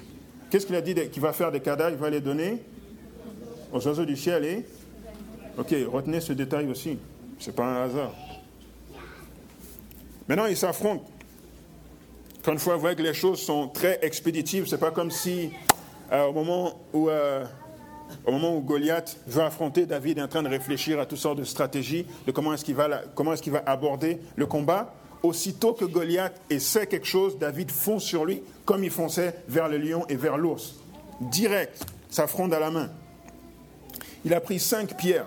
Qu'est-ce 0.51 0.67
qu'il 0.67 0.77
a 0.77 0.81
dit 0.81 0.95
qu'il 1.11 1.23
va 1.23 1.33
faire 1.33 1.51
des 1.51 1.61
cadavres 1.61 1.95
Il 1.97 2.01
va 2.01 2.11
les 2.11 2.21
donner 2.21 2.63
aux 3.73 3.87
oiseaux 3.87 4.05
du 4.05 4.17
ciel 4.17 4.45
et... 4.45 4.67
Ok, 5.59 5.75
retenez 5.91 6.21
ce 6.21 6.35
détail 6.35 6.69
aussi. 6.69 6.99
Ce 7.39 7.47
n'est 7.47 7.57
pas 7.57 7.65
un 7.65 7.85
hasard. 7.85 8.13
Maintenant, 10.29 10.47
ils 10.47 10.57
s'affrontent. 10.57 11.05
Quand 12.45 12.53
une 12.53 12.59
fois, 12.59 12.75
vous 12.75 12.81
voyez 12.81 12.97
que 12.97 13.03
les 13.03 13.15
choses 13.15 13.41
sont 13.41 13.69
très 13.69 13.99
expéditives. 14.03 14.67
Ce 14.67 14.75
n'est 14.75 14.81
pas 14.81 14.91
comme 14.91 15.11
si, 15.11 15.51
euh, 16.13 16.27
au, 16.27 16.33
moment 16.33 16.81
où, 16.93 17.09
euh, 17.09 17.45
au 18.27 18.33
moment 18.33 18.57
où 18.57 18.61
Goliath 18.61 19.19
veut 19.27 19.43
affronter 19.43 19.87
David, 19.87 20.19
est 20.19 20.23
en 20.23 20.29
train 20.29 20.43
de 20.43 20.49
réfléchir 20.49 21.01
à 21.01 21.07
toutes 21.07 21.19
sortes 21.19 21.39
de 21.39 21.45
stratégies, 21.45 22.07
de 22.27 22.33
comment 22.33 22.53
est-ce 22.53 22.65
qu'il 22.65 22.75
va, 22.75 22.89
est 22.89 23.41
qu'il 23.41 23.53
va 23.53 23.63
aborder 23.67 24.21
le 24.37 24.47
combat 24.47 24.95
aussitôt 25.27 25.73
que 25.73 25.85
Goliath 25.85 26.41
essaie 26.51 26.87
quelque 26.87 27.07
chose, 27.07 27.39
David 27.39 27.71
fonce 27.71 28.05
sur 28.05 28.25
lui 28.25 28.43
comme 28.65 28.85
il 28.85 28.91
fonçait 28.91 29.35
vers 29.49 29.69
le 29.69 29.79
lion 29.79 30.05
et 30.09 30.17
vers 30.17 30.37
l'ours. 30.37 30.75
Direct, 31.21 31.85
sa 32.11 32.27
fronde 32.27 32.53
à 32.53 32.61
la 32.61 32.71
main. 32.71 32.91
Il 34.25 34.35
a 34.35 34.41
pris 34.41 34.59
cinq 34.59 34.97
pierres. 34.97 35.27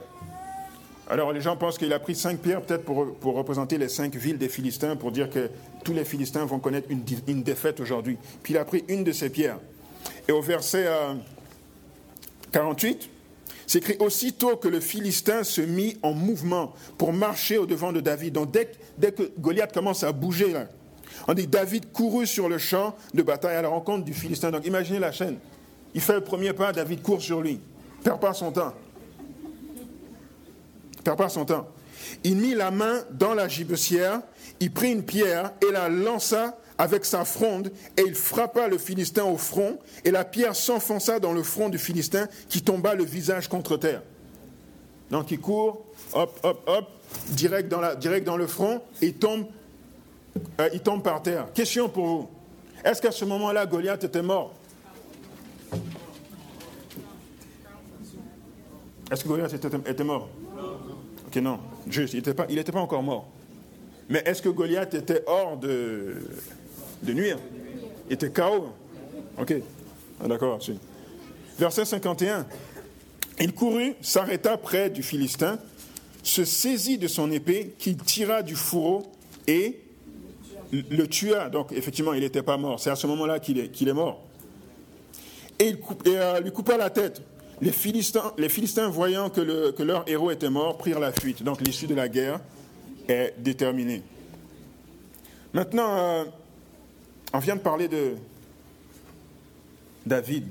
Alors 1.10 1.34
les 1.34 1.42
gens 1.42 1.56
pensent 1.56 1.78
qu'il 1.78 1.92
a 1.94 2.00
pris 2.00 2.16
cinq 2.16 2.40
pierres 2.40 2.62
peut-être 2.62 2.84
pour, 2.84 3.16
pour, 3.16 3.36
représenter 3.36 3.78
les 3.78 3.90
cinq 3.90 4.16
villes 4.16 4.38
des 4.38 4.50
Philistins, 4.50 4.96
pour 4.96 5.12
dire 5.12 5.30
que 5.30 5.50
tous 5.84 5.94
les 5.94 6.06
Philistins 6.06 6.46
vont 6.46 6.60
connaître 6.60 6.88
une, 6.92 7.04
une 7.28 7.42
défaite 7.42 7.80
aujourd'hui. 7.80 8.18
Puis 8.44 8.54
il 8.54 8.58
a 8.58 8.66
pris 8.66 8.84
une 8.88 9.04
de 9.04 9.12
ces 9.12 9.30
pierres. 9.30 9.58
Et 10.28 10.32
au 10.32 10.42
verset, 10.42 10.86
euh, 10.86 11.14
48, 12.52 13.10
c'est 13.66 13.80
écrit 13.80 13.98
aussitôt 14.00 14.58
que 14.58 14.68
le 14.68 14.80
Philistin 14.80 15.44
se 15.44 15.62
mit 15.62 15.98
en 16.02 16.14
mouvement 16.14 16.74
pour 16.98 17.14
marcher 17.14 17.58
au 17.58 17.66
devant 17.66 17.92
de 17.92 18.00
David. 18.00 18.34
Donc 18.34 18.52
dès, 18.52 18.72
dès 19.00 19.12
que 19.12 19.32
Goliath 19.40 19.74
commence 19.74 20.04
à 20.04 20.12
bouger, 20.12 20.52
là, 20.52 20.68
on 21.28 21.34
dit 21.34 21.48
David 21.48 21.92
courut 21.92 22.28
sur 22.28 22.50
le 22.50 22.58
champ 22.58 22.96
de 23.14 23.22
bataille 23.22 23.56
à 23.56 23.62
la 23.62 23.70
rencontre 23.70 24.06
du 24.06 24.14
Philistin. 24.14 24.52
Donc 24.52 24.66
imaginez 24.66 25.00
la 25.00 25.12
chaîne. 25.12 25.38
Il 25.94 26.02
fait 26.02 26.14
le 26.14 26.22
premier 26.22 26.54
pas, 26.54 26.72
David 26.72 27.02
court 27.02 27.22
sur 27.22 27.42
lui. 27.42 27.60
Perd 28.04 28.20
pas 28.20 28.34
son 28.34 28.52
temps. 28.52 28.74
Perd 31.04 31.18
pas 31.18 31.30
son 31.30 31.46
temps. 31.46 31.68
Il 32.24 32.38
mit 32.38 32.54
la 32.54 32.72
main 32.72 33.04
dans 33.12 33.34
la 33.34 33.48
gibecière, 33.48 34.22
il 34.60 34.72
prit 34.72 34.92
une 34.92 35.04
pierre 35.04 35.52
et 35.68 35.72
la 35.72 35.90
lança 35.90 36.58
avec 36.78 37.04
sa 37.04 37.26
fronde, 37.26 37.72
et 37.98 38.04
il 38.08 38.16
frappa 38.16 38.70
le 38.70 38.78
Philistin 38.78 39.26
au 39.26 39.38
front, 39.38 39.78
et 40.06 40.12
la 40.12 40.24
pierre 40.24 40.56
s'enfonça 40.56 41.20
dans 41.20 41.34
le 41.34 41.44
front 41.44 41.68
du 41.68 41.78
Philistin, 41.78 42.28
qui 42.48 42.62
tomba 42.62 42.96
le 42.96 43.04
visage 43.04 43.50
contre 43.50 43.76
terre. 43.76 44.02
Donc 45.12 45.30
il 45.32 45.40
court, 45.40 45.86
hop, 46.14 46.40
hop, 46.44 46.64
hop, 46.68 46.86
direct 47.30 47.70
dans, 47.70 47.80
la, 47.80 47.96
direct 47.96 48.26
dans 48.26 48.38
le 48.38 48.48
front, 48.48 48.82
il 49.02 49.14
tombe, 49.14 49.46
euh, 50.60 50.70
il 50.74 50.82
tombe 50.82 51.04
par 51.04 51.22
terre. 51.22 51.48
Question 51.54 51.90
pour 51.90 52.06
vous. 52.06 52.30
Est-ce 52.84 53.02
qu'à 53.02 53.12
ce, 53.12 53.26
moment-là, 53.26 53.66
Goliath 53.66 54.04
était 54.04 54.22
mort? 54.22 54.54
Est-ce 59.12 59.24
que 59.24 59.28
Goliath 59.28 59.54
était, 59.54 59.70
était 59.86 60.04
mort? 60.04 60.30
Ok, 61.28 61.36
non, 61.38 61.60
juste, 61.88 62.14
il 62.14 62.24
n'était 62.24 62.72
pas, 62.72 62.80
encore 62.80 63.04
mort. 63.04 63.28
Mais 64.08 64.22
est-ce 64.26 64.42
que 64.42 64.50
Goliath 64.50 64.94
était 64.94 65.24
hors 65.28 65.58
de, 65.58 66.16
de 67.04 67.14
nuire? 67.14 67.38
Il 68.10 68.14
était 68.14 68.32
chaos. 68.32 68.70
Ok, 69.38 69.54
ah, 70.24 70.28
d'accord. 70.28 70.60
Verset 71.58 71.86
51. 71.86 72.46
Il 73.40 73.54
courut, 73.54 73.96
s'arrêta 74.02 74.58
près 74.58 74.90
du 74.90 75.04
Philistin, 75.04 75.60
se 76.24 76.46
saisit 76.46 76.98
de 76.98 77.08
son 77.08 77.32
épée, 77.32 77.76
qu'il 77.78 77.98
tira 77.98 78.44
du 78.44 78.56
fourreau 78.56 79.12
et 79.48 79.82
le 80.72 81.08
tua. 81.08 81.50
Donc, 81.50 81.72
effectivement, 81.72 82.14
il 82.14 82.22
n'était 82.22 82.44
pas 82.44 82.58
mort. 82.58 82.80
C'est 82.80 82.90
à 82.90 82.96
ce 82.96 83.08
moment-là 83.08 83.40
qu'il 83.40 83.58
est, 83.58 83.94
mort. 83.94 84.22
Et 85.58 85.70
il 85.70 85.78
euh, 86.08 86.40
lui 86.40 86.52
coupa 86.52 86.78
la 86.78 86.90
tête. 86.90 87.22
Les 87.62 87.72
Philistins, 87.72 88.34
les 88.38 88.50
Philistins 88.50 88.90
voyant 88.90 89.30
que, 89.30 89.42
leur 89.82 90.08
héros 90.08 90.32
était 90.32 90.50
mort, 90.50 90.78
prirent 90.78 91.00
la 91.00 91.12
fuite. 91.12 91.44
Donc, 91.44 91.62
l'issue 91.62 91.88
de 91.88 91.96
la 91.96 92.08
guerre 92.08 92.40
est 93.08 93.34
déterminée. 93.38 94.04
Maintenant, 95.54 95.98
euh, 95.98 96.26
on 97.34 97.40
vient 97.40 97.56
de 97.56 97.62
parler 97.62 97.88
de 97.88 98.14
David, 100.06 100.46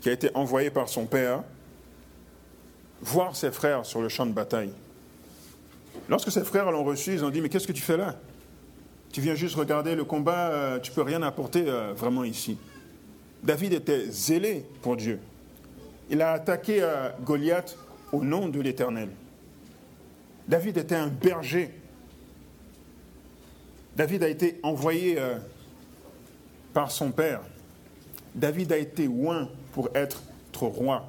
qui 0.00 0.08
a 0.08 0.12
été 0.12 0.30
envoyé 0.34 0.70
par 0.70 0.88
son 0.88 1.06
père 1.06 1.42
voir 3.06 3.36
ses 3.36 3.52
frères 3.52 3.86
sur 3.86 4.02
le 4.02 4.08
champ 4.08 4.26
de 4.26 4.32
bataille. 4.32 4.72
Lorsque 6.08 6.30
ses 6.30 6.44
frères 6.44 6.70
l'ont 6.70 6.84
reçu, 6.84 7.14
ils 7.14 7.24
ont 7.24 7.30
dit, 7.30 7.40
mais 7.40 7.48
qu'est-ce 7.48 7.66
que 7.66 7.72
tu 7.72 7.82
fais 7.82 7.96
là? 7.96 8.16
Tu 9.12 9.20
viens 9.20 9.34
juste 9.34 9.54
regarder 9.54 9.94
le 9.94 10.04
combat, 10.04 10.50
euh, 10.50 10.78
tu 10.80 10.92
peux 10.92 11.02
rien 11.02 11.22
apporter 11.22 11.64
euh, 11.68 11.92
vraiment 11.94 12.24
ici. 12.24 12.58
David 13.42 13.72
était 13.72 14.10
zélé 14.10 14.64
pour 14.82 14.96
Dieu. 14.96 15.20
Il 16.10 16.20
a 16.20 16.32
attaqué 16.32 16.82
euh, 16.82 17.08
Goliath 17.24 17.78
au 18.12 18.24
nom 18.24 18.48
de 18.48 18.60
l'Éternel. 18.60 19.08
David 20.48 20.76
était 20.76 20.96
un 20.96 21.08
berger. 21.08 21.70
David 23.96 24.22
a 24.22 24.28
été 24.28 24.60
envoyé 24.62 25.18
par 26.72 26.90
son 26.92 27.10
père. 27.10 27.40
David 28.34 28.70
a 28.72 28.76
été 28.76 29.06
loin 29.06 29.48
pour 29.72 29.88
être 29.94 30.22
roi. 30.60 31.06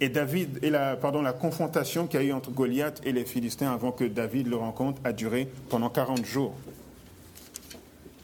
Et 0.00 0.08
David 0.08 0.60
et 0.62 0.70
la, 0.70 0.96
pardon, 0.96 1.22
la 1.22 1.32
confrontation 1.32 2.06
qu'il 2.06 2.20
y 2.20 2.24
a 2.24 2.26
eu 2.26 2.32
entre 2.32 2.50
Goliath 2.50 3.00
et 3.04 3.12
les 3.12 3.24
Philistins 3.24 3.72
avant 3.72 3.90
que 3.90 4.04
David 4.04 4.46
le 4.46 4.56
rencontre 4.56 5.00
a 5.04 5.12
duré 5.12 5.48
pendant 5.68 5.90
40 5.90 6.24
jours. 6.24 6.54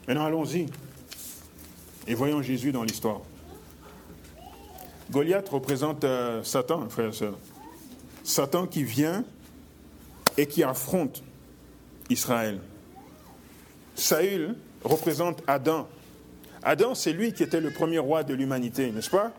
Maintenant, 0.07 0.25
allons-y 0.25 0.67
et 2.07 2.13
voyons 2.13 2.41
Jésus 2.41 2.71
dans 2.71 2.83
l'histoire. 2.83 3.21
Goliath 5.11 5.49
représente 5.49 6.03
euh, 6.03 6.43
Satan, 6.43 6.87
frère 6.89 7.09
et 7.09 7.13
soeur. 7.13 7.37
Satan 8.23 8.67
qui 8.67 8.83
vient 8.83 9.23
et 10.37 10.47
qui 10.47 10.63
affronte 10.63 11.23
Israël. 12.09 12.59
Saül 13.95 14.55
représente 14.83 15.41
Adam. 15.47 15.87
Adam, 16.63 16.95
c'est 16.95 17.13
lui 17.13 17.33
qui 17.33 17.43
était 17.43 17.61
le 17.61 17.71
premier 17.71 17.99
roi 17.99 18.23
de 18.23 18.33
l'humanité, 18.33 18.91
n'est-ce 18.91 19.09
pas? 19.09 19.31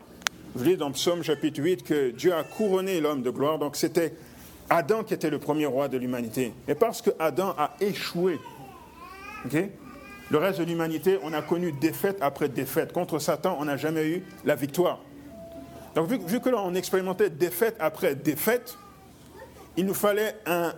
Vous 0.53 0.63
voyez 0.63 0.77
dans 0.77 0.91
Psaume 0.91 1.23
chapitre 1.23 1.61
8 1.61 1.83
que 1.83 2.11
Dieu 2.11 2.33
a 2.33 2.43
couronné 2.43 2.99
l'homme 2.99 3.21
de 3.21 3.29
gloire, 3.29 3.59
donc 3.59 3.75
c'était 3.75 4.13
Adam 4.69 5.03
qui 5.03 5.13
était 5.13 5.29
le 5.29 5.39
premier 5.39 5.65
roi 5.65 5.87
de 5.87 5.97
l'humanité. 5.97 6.53
Et 6.67 6.75
parce 6.75 7.01
que 7.01 7.11
Adam 7.19 7.53
a 7.57 7.75
échoué, 7.79 8.39
le 9.51 10.37
reste 10.37 10.59
de 10.59 10.65
l'humanité, 10.65 11.19
on 11.23 11.33
a 11.33 11.41
connu 11.41 11.71
défaite 11.71 12.17
après 12.21 12.49
défaite. 12.49 12.91
Contre 12.91 13.19
Satan, 13.19 13.57
on 13.59 13.65
n'a 13.65 13.77
jamais 13.77 14.07
eu 14.07 14.23
la 14.45 14.55
victoire. 14.55 14.99
Donc 15.95 16.09
vu, 16.09 16.17
vu 16.25 16.39
que 16.39 16.49
l'on 16.49 16.73
expérimentait 16.75 17.29
défaite 17.29 17.75
après 17.79 18.15
défaite, 18.15 18.77
il 19.77 19.85
nous 19.85 19.93
fallait 19.93 20.35
un 20.45 20.73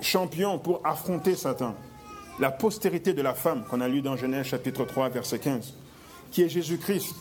champion 0.00 0.58
pour 0.58 0.80
affronter 0.84 1.34
Satan 1.34 1.74
la 2.38 2.50
postérité 2.50 3.12
de 3.12 3.22
la 3.22 3.34
femme 3.34 3.64
qu'on 3.68 3.80
a 3.80 3.88
lu 3.88 4.02
dans 4.02 4.16
Genèse 4.16 4.46
chapitre 4.46 4.84
3 4.84 5.10
verset 5.10 5.38
15, 5.38 5.74
qui 6.30 6.42
est 6.42 6.48
Jésus-Christ, 6.48 7.14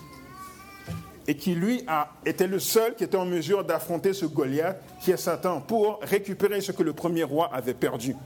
et 1.31 1.35
qui 1.37 1.55
lui 1.55 1.81
a 1.87 2.09
été 2.25 2.45
le 2.45 2.59
seul 2.59 2.93
qui 2.93 3.05
était 3.05 3.15
en 3.15 3.25
mesure 3.25 3.63
d'affronter 3.63 4.11
ce 4.11 4.25
Goliath 4.25 4.83
qui 5.01 5.11
est 5.11 5.17
Satan 5.17 5.61
pour 5.61 6.01
récupérer 6.01 6.59
ce 6.59 6.73
que 6.73 6.83
le 6.83 6.91
premier 6.91 7.23
roi 7.23 7.49
avait 7.53 7.73
perdu. 7.73 8.17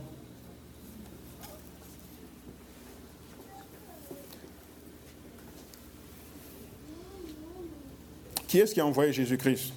Qui 8.48 8.60
est-ce 8.60 8.74
qui 8.74 8.82
a 8.82 8.86
envoyé 8.88 9.14
Jésus-Christ? 9.14 9.72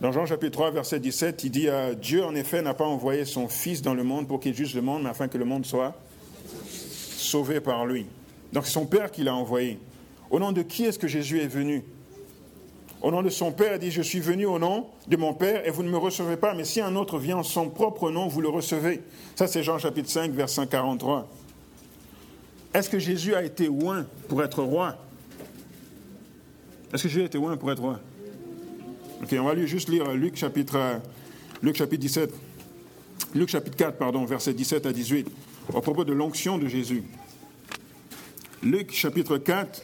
Dans 0.00 0.10
Jean 0.10 0.26
chapitre 0.26 0.50
3, 0.50 0.72
verset 0.72 0.98
17, 0.98 1.44
il 1.44 1.50
dit 1.52 1.68
Dieu, 2.02 2.24
en 2.24 2.34
effet, 2.34 2.60
n'a 2.60 2.74
pas 2.74 2.86
envoyé 2.86 3.24
son 3.24 3.46
Fils 3.46 3.82
dans 3.82 3.94
le 3.94 4.02
monde 4.02 4.26
pour 4.26 4.40
qu'il 4.40 4.52
juge 4.52 4.74
le 4.74 4.82
monde, 4.82 5.04
mais 5.04 5.10
afin 5.10 5.28
que 5.28 5.38
le 5.38 5.44
monde 5.44 5.64
soit 5.64 5.94
sauvé 6.48 7.60
par 7.60 7.86
lui. 7.86 8.06
Donc 8.52 8.66
c'est 8.66 8.72
son 8.72 8.86
Père 8.86 9.12
qui 9.12 9.22
l'a 9.22 9.36
envoyé. 9.36 9.78
Au 10.30 10.38
nom 10.38 10.52
de 10.52 10.62
qui 10.62 10.84
est-ce 10.84 10.98
que 10.98 11.08
Jésus 11.08 11.40
est 11.40 11.48
venu? 11.48 11.84
Au 13.02 13.10
nom 13.10 13.22
de 13.22 13.30
son 13.30 13.50
Père, 13.50 13.74
il 13.74 13.78
dit 13.78 13.90
Je 13.90 14.02
suis 14.02 14.20
venu 14.20 14.46
au 14.46 14.58
nom 14.58 14.86
de 15.08 15.16
mon 15.16 15.34
Père 15.34 15.66
et 15.66 15.70
vous 15.70 15.82
ne 15.82 15.90
me 15.90 15.96
recevez 15.96 16.36
pas, 16.36 16.54
mais 16.54 16.64
si 16.64 16.80
un 16.80 16.94
autre 16.96 17.18
vient 17.18 17.38
en 17.38 17.42
son 17.42 17.68
propre 17.68 18.10
nom, 18.10 18.28
vous 18.28 18.40
le 18.40 18.48
recevez. 18.48 19.00
Ça, 19.34 19.46
c'est 19.46 19.62
Jean 19.62 19.78
chapitre 19.78 20.08
5, 20.08 20.30
verset 20.32 20.66
43. 20.66 21.28
Est-ce 22.72 22.88
que 22.88 22.98
Jésus 22.98 23.34
a 23.34 23.42
été 23.42 23.66
loin 23.66 24.06
pour 24.28 24.42
être 24.42 24.62
roi? 24.62 24.96
Est-ce 26.92 27.04
que 27.04 27.08
Jésus 27.08 27.22
a 27.22 27.26
été 27.26 27.38
loin 27.38 27.56
pour 27.56 27.72
être 27.72 27.80
roi? 27.80 28.00
Ok, 29.22 29.34
on 29.38 29.44
va 29.44 29.56
juste 29.66 29.88
lire 29.88 30.12
Luc 30.12 30.36
chapitre, 30.36 31.00
Luc 31.62 31.76
chapitre 31.76 32.00
17. 32.00 32.32
Luc 33.34 33.48
chapitre 33.48 33.76
4, 33.76 33.96
pardon, 33.96 34.24
versets 34.24 34.54
17 34.54 34.86
à 34.86 34.92
18, 34.92 35.28
au 35.72 35.80
propos 35.80 36.04
de 36.04 36.12
l'onction 36.12 36.58
de 36.58 36.68
Jésus. 36.68 37.04
Luc 38.62 38.92
chapitre 38.92 39.38
4. 39.38 39.82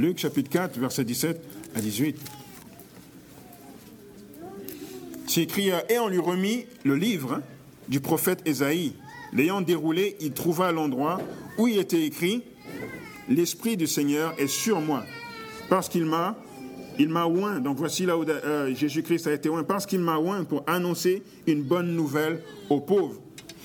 Luc 0.00 0.16
chapitre 0.16 0.48
4, 0.48 0.78
versets 0.78 1.04
17 1.04 1.42
à 1.74 1.80
18. 1.82 2.18
C'est 5.26 5.42
écrit, 5.42 5.68
et 5.68 5.98
on 5.98 6.08
lui 6.08 6.18
remit 6.18 6.64
le 6.84 6.96
livre 6.96 7.42
du 7.86 8.00
prophète 8.00 8.40
Ésaïe. 8.46 8.94
L'ayant 9.34 9.60
déroulé, 9.60 10.16
il 10.22 10.32
trouva 10.32 10.72
l'endroit 10.72 11.20
où 11.58 11.68
il 11.68 11.78
était 11.78 12.02
écrit 12.02 12.42
L'Esprit 13.28 13.76
du 13.76 13.86
Seigneur 13.86 14.32
est 14.38 14.46
sur 14.46 14.80
moi, 14.80 15.04
parce 15.68 15.90
qu'il 15.90 16.06
m'a 16.06 16.34
il 16.98 17.14
oint. 17.14 17.60
Donc 17.60 17.76
voici 17.76 18.06
là 18.06 18.16
où 18.16 18.24
euh, 18.24 18.74
Jésus-Christ 18.74 19.26
a 19.26 19.34
été 19.34 19.50
oint, 19.50 19.64
parce 19.64 19.84
qu'il 19.84 20.00
m'a 20.00 20.16
oint 20.16 20.44
pour 20.44 20.64
annoncer 20.66 21.22
une 21.46 21.62
bonne 21.62 21.94
nouvelle 21.94 22.42
aux 22.70 22.80
pauvres. 22.80 23.20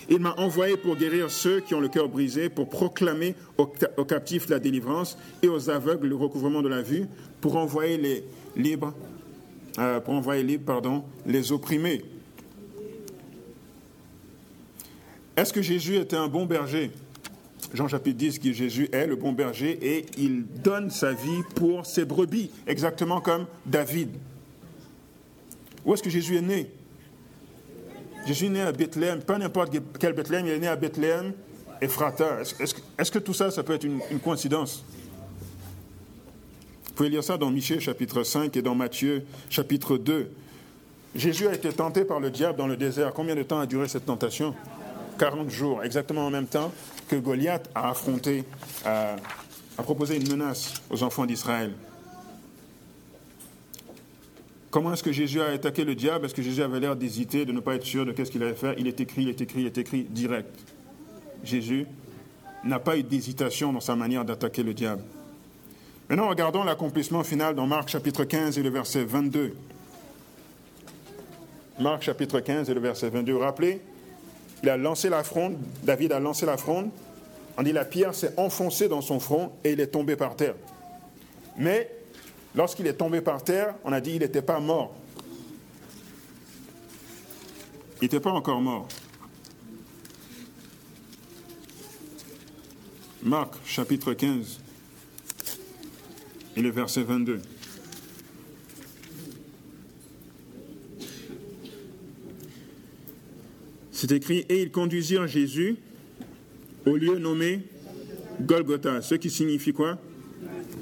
Il 0.09 0.19
m'a 0.19 0.33
envoyé 0.37 0.77
pour 0.77 0.95
guérir 0.95 1.31
ceux 1.31 1.61
qui 1.61 1.73
ont 1.73 1.79
le 1.79 1.87
cœur 1.87 2.09
brisé, 2.09 2.49
pour 2.49 2.69
proclamer 2.69 3.35
aux, 3.57 3.65
captifs 4.05 4.49
la 4.49 4.59
délivrance 4.59 5.17
et 5.41 5.47
aux 5.47 5.69
aveugles 5.69 6.07
le 6.07 6.15
recouvrement 6.15 6.61
de 6.61 6.69
la 6.69 6.81
vue, 6.81 7.05
pour 7.41 7.55
envoyer 7.57 7.97
les 7.97 8.23
libres, 8.55 8.93
euh, 9.79 9.99
pour 9.99 10.13
envoyer 10.13 10.43
libres, 10.43 11.03
les 11.25 11.51
opprimés. 11.51 12.03
Est-ce 15.35 15.51
que 15.51 15.61
Jésus 15.61 15.97
était 15.97 16.15
un 16.15 16.27
bon 16.27 16.45
berger? 16.45 16.91
Jean 17.73 17.87
chapitre 17.87 18.17
10 18.17 18.39
que 18.39 18.53
Jésus 18.53 18.87
est 18.93 19.05
le 19.05 19.15
bon 19.15 19.33
berger 19.33 19.77
et 19.81 20.05
il 20.17 20.45
donne 20.45 20.89
sa 20.89 21.11
vie 21.11 21.41
pour 21.55 21.85
ses 21.85 22.05
brebis, 22.05 22.51
exactement 22.67 23.19
comme 23.19 23.47
David. 23.65 24.09
Où 25.83 25.93
est-ce 25.93 26.03
que 26.03 26.09
Jésus 26.09 26.37
est 26.37 26.41
né? 26.41 26.71
Jésus 28.25 28.47
est 28.47 28.49
né 28.49 28.61
à 28.61 28.71
Bethléem, 28.71 29.21
pas 29.21 29.37
n'importe 29.37 29.75
quel 29.99 30.13
Bethléem, 30.13 30.47
il 30.47 30.53
est 30.53 30.59
né 30.59 30.67
à 30.67 30.75
Bethléem, 30.75 31.33
Ephrata. 31.81 32.41
Est-ce 32.41 33.11
que, 33.11 33.19
tout 33.19 33.33
ça, 33.33 33.51
ça 33.51 33.63
peut 33.63 33.73
être 33.73 33.83
une, 33.83 33.99
coïncidence? 34.23 34.83
Vous 36.87 36.93
pouvez 36.95 37.09
lire 37.09 37.23
ça 37.23 37.37
dans 37.37 37.51
Michée 37.51 37.79
chapitre 37.79 38.23
5 38.23 38.55
et 38.57 38.61
dans 38.61 38.73
Matthieu 38.73 39.25
chapitre 39.49 39.97
2. 39.97 40.31
Jésus 41.13 41.47
a 41.47 41.53
été 41.53 41.71
tenté 41.71 42.03
par 42.03 42.19
le 42.19 42.31
diable 42.31 42.57
dans 42.57 42.67
le 42.67 42.77
désert. 42.77 43.13
Combien 43.13 43.35
de 43.35 43.43
temps 43.43 43.59
a 43.59 43.65
duré 43.65 43.87
cette 43.87 44.05
tentation? 44.05 44.55
40 45.19 45.49
jours, 45.49 45.83
exactement 45.83 46.25
en 46.25 46.29
même 46.29 46.47
temps 46.47 46.71
que 47.07 47.15
Goliath 47.15 47.69
a 47.75 47.91
affronté, 47.91 48.43
a 48.85 49.15
proposé 49.77 50.17
une 50.17 50.27
menace 50.29 50.73
aux 50.89 51.03
enfants 51.03 51.25
d'Israël. 51.25 51.71
Comment 54.75 54.91
est-ce 54.91 55.03
que 55.03 55.13
Jésus 55.13 55.39
a 55.39 55.45
attaqué 55.45 55.85
le 55.85 55.95
diable? 55.95 56.25
Est-ce 56.25 56.35
que 56.35 56.41
Jésus 56.41 56.61
avait 56.61 56.81
l'air 56.81 56.97
d'hésiter, 56.97 57.45
de 57.45 57.53
ne 57.53 57.61
pas 57.61 57.75
être 57.75 57.85
sûr 57.85 58.05
de 58.05 58.11
qu'est-ce 58.11 58.29
qu'il 58.29 58.43
allait 58.43 58.55
faire? 58.55 58.75
Il 58.77 58.89
est 58.89 58.99
écrit, 58.99 59.21
il 59.21 59.29
est 59.29 59.39
écrit, 59.39 59.61
il 59.61 59.67
est 59.67 59.77
écrit 59.77 60.03
direct. 60.03 60.53
Jésus 61.45 61.87
n'a 62.65 62.77
pas 62.79 62.97
eu 62.97 63.03
d'hésitation 63.03 63.71
dans 63.71 63.79
sa 63.79 63.95
manière 63.95 64.25
d'attaquer 64.25 64.63
le 64.63 64.73
diable. 64.73 65.01
Maintenant, 66.09 66.27
regardons 66.27 66.65
l'accomplissement 66.65 67.23
final 67.23 67.55
dans 67.55 67.65
Marc 67.65 67.87
chapitre 67.87 68.25
15 68.25 68.59
et 68.59 68.63
le 68.63 68.69
verset 68.69 69.05
22. 69.05 69.55
Marc 71.79 72.01
chapitre 72.01 72.41
15 72.41 72.69
et 72.69 72.73
le 72.73 72.81
verset 72.81 73.09
22. 73.09 73.31
Vous 73.31 73.39
rappelez, 73.39 73.79
il 74.61 74.67
a 74.67 74.75
lancé 74.75 75.07
la 75.07 75.23
fronde, 75.23 75.55
David 75.83 76.11
a 76.11 76.19
lancé 76.19 76.45
la 76.45 76.57
fronde, 76.57 76.89
on 77.57 77.63
dit 77.63 77.71
la 77.71 77.85
pierre 77.85 78.13
s'est 78.13 78.33
enfoncée 78.35 78.89
dans 78.89 78.99
son 78.99 79.21
front 79.21 79.53
et 79.63 79.71
il 79.71 79.79
est 79.79 79.87
tombé 79.87 80.17
par 80.17 80.35
terre. 80.35 80.55
Mais 81.57 81.89
Lorsqu'il 82.55 82.87
est 82.87 82.93
tombé 82.93 83.21
par 83.21 83.43
terre, 83.43 83.75
on 83.83 83.91
a 83.91 83.99
dit 83.99 84.11
qu'il 84.11 84.21
n'était 84.21 84.41
pas 84.41 84.59
mort. 84.59 84.95
Il 88.01 88.05
n'était 88.05 88.19
pas 88.19 88.31
encore 88.31 88.61
mort. 88.61 88.87
Marc 93.23 93.55
chapitre 93.65 94.13
15 94.13 94.59
et 96.55 96.61
le 96.61 96.69
verset 96.69 97.03
22. 97.03 97.41
C'est 103.91 104.11
écrit, 104.11 104.45
et 104.49 104.61
ils 104.61 104.71
conduisirent 104.71 105.25
Jésus 105.25 105.77
au 106.85 106.95
lieu 106.95 107.17
nommé 107.17 107.65
Golgotha, 108.41 109.01
ce 109.01 109.15
qui 109.15 109.29
signifie 109.29 109.73
quoi? 109.73 109.97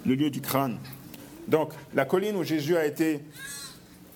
Le 0.06 0.16
lieu 0.16 0.30
du 0.30 0.42
crâne. 0.42 0.78
Donc, 1.48 1.74
la 1.94 2.06
colline 2.06 2.36
où 2.36 2.44
Jésus 2.44 2.78
a 2.78 2.86
été 2.86 3.22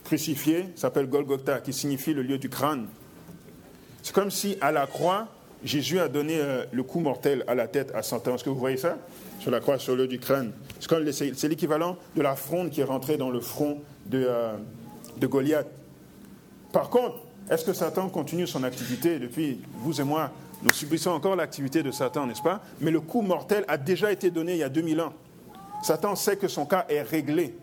crucifié 0.03 0.69
s'appelle 0.75 1.07
Golgotha, 1.07 1.59
qui 1.59 1.73
signifie 1.73 2.13
le 2.13 2.21
lieu 2.21 2.37
du 2.37 2.49
crâne. 2.49 2.87
C'est 4.01 4.13
comme 4.13 4.31
si, 4.31 4.57
à 4.61 4.71
la 4.71 4.87
croix, 4.87 5.27
Jésus 5.63 5.99
a 5.99 6.07
donné 6.07 6.39
euh, 6.39 6.63
le 6.71 6.83
coup 6.83 6.99
mortel 6.99 7.43
à 7.47 7.55
la 7.55 7.67
tête 7.67 7.91
à 7.93 8.03
Satan. 8.03 8.35
Est-ce 8.35 8.43
que 8.43 8.49
vous 8.49 8.59
voyez 8.59 8.77
ça? 8.77 8.97
Sur 9.39 9.51
la 9.51 9.59
croix, 9.59 9.77
sur 9.79 9.95
le 9.95 10.03
lieu 10.03 10.07
du 10.07 10.19
crâne. 10.19 10.53
C'est 10.79 11.47
l'équivalent 11.47 11.97
de 12.15 12.21
la 12.21 12.35
fronde 12.35 12.69
qui 12.69 12.81
est 12.81 12.85
rentrée 12.85 13.17
dans 13.17 13.29
le 13.29 13.39
front 13.39 13.81
de, 14.05 14.25
euh, 14.25 14.53
de 15.17 15.27
Goliath. 15.27 15.67
Par 16.71 16.89
contre, 16.89 17.17
est-ce 17.49 17.65
que 17.65 17.73
Satan 17.73 18.09
continue 18.09 18.47
son 18.47 18.63
activité 18.63 19.19
depuis 19.19 19.61
vous 19.79 19.99
et 19.99 20.03
moi 20.03 20.31
Nous 20.63 20.71
subissons 20.71 21.11
encore 21.11 21.35
l'activité 21.35 21.81
de 21.81 21.91
Satan, 21.91 22.27
n'est-ce 22.27 22.41
pas? 22.41 22.61
Mais 22.81 22.91
le 22.91 22.99
coup 22.99 23.21
mortel 23.21 23.63
a 23.67 23.77
déjà 23.77 24.11
été 24.11 24.31
donné 24.31 24.53
il 24.53 24.59
y 24.59 24.63
a 24.63 24.69
2000 24.69 25.01
ans. 25.01 25.13
Satan 25.83 26.15
sait 26.15 26.37
que 26.37 26.47
son 26.47 26.65
cas 26.65 26.85
est 26.89 27.01
réglé. 27.01 27.55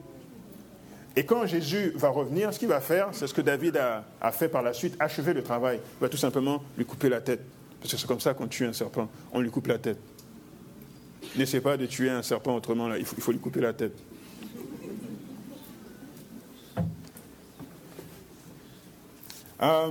Et 1.17 1.25
quand 1.25 1.47
Jésus 1.47 1.93
va 1.95 2.09
revenir, 2.09 2.53
ce 2.53 2.59
qu'il 2.59 2.69
va 2.69 2.81
faire, 2.81 3.09
c'est 3.13 3.27
ce 3.27 3.35
que 3.35 3.41
David 3.41 3.77
a, 3.77 4.33
fait 4.33 4.49
par 4.49 4.63
la 4.63 4.73
suite, 4.73 4.97
achever 4.99 5.33
le 5.33 5.43
travail. 5.43 5.79
Il 5.99 6.01
va 6.01 6.09
tout 6.09 6.17
simplement 6.17 6.63
lui 6.77 6.85
couper 6.85 7.09
la 7.09 7.21
tête. 7.21 7.41
Parce 7.81 7.93
que 7.93 8.01
c'est 8.01 8.07
comme 8.07 8.21
ça 8.21 8.35
qu'on 8.35 8.49
tue 8.49 8.67
un 8.67 8.73
serpent, 8.73 9.09
on 9.33 9.41
lui 9.41 9.51
coupe 9.51 9.69
la 9.69 9.79
tête. 9.79 9.99
N'essaie 11.37 11.61
pas 11.61 11.77
de 11.77 11.87
tuer 11.87 12.11
un 12.11 12.23
serpent 12.23 12.55
autrement. 12.57 12.93
Il, 12.95 13.05
faut, 13.05 13.33
lui 13.33 13.39
couper 13.39 13.61
la 13.61 13.73
tête. 13.73 13.97
Euh, 19.63 19.91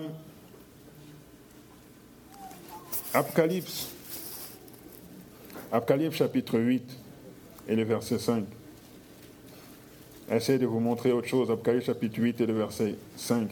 Apocalypse. 3.13 3.89
Apocalypse 5.71 6.17
chapitre 6.17 6.59
8 6.59 7.02
et 7.67 7.75
le 7.75 7.83
verset 7.83 8.19
5. 8.19 8.45
Essayez 10.31 10.59
de 10.59 10.65
vous 10.65 10.79
montrer 10.79 11.11
autre 11.11 11.27
chose. 11.27 11.51
Apocalypse 11.51 11.85
chapitre 11.85 12.19
8 12.19 12.41
et 12.41 12.45
le 12.45 12.53
verset 12.53 12.95
5. 13.17 13.49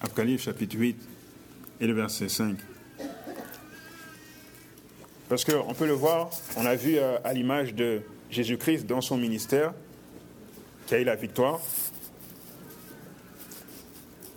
Apocalypse 0.00 0.44
chapitre 0.44 0.76
8 0.76 0.96
et 1.80 1.86
le 1.86 1.92
verset 1.92 2.28
5. 2.28 2.56
Parce 5.28 5.44
qu'on 5.44 5.74
peut 5.74 5.86
le 5.86 5.92
voir, 5.92 6.30
on 6.56 6.66
a 6.66 6.76
vu 6.76 6.96
euh, 6.96 7.18
à 7.24 7.32
l'image 7.32 7.74
de 7.74 8.02
Jésus-Christ 8.30 8.86
dans 8.86 9.00
son 9.00 9.16
ministère, 9.16 9.72
qui 10.86 10.94
a 10.94 11.00
eu 11.00 11.04
la 11.04 11.16
victoire, 11.16 11.60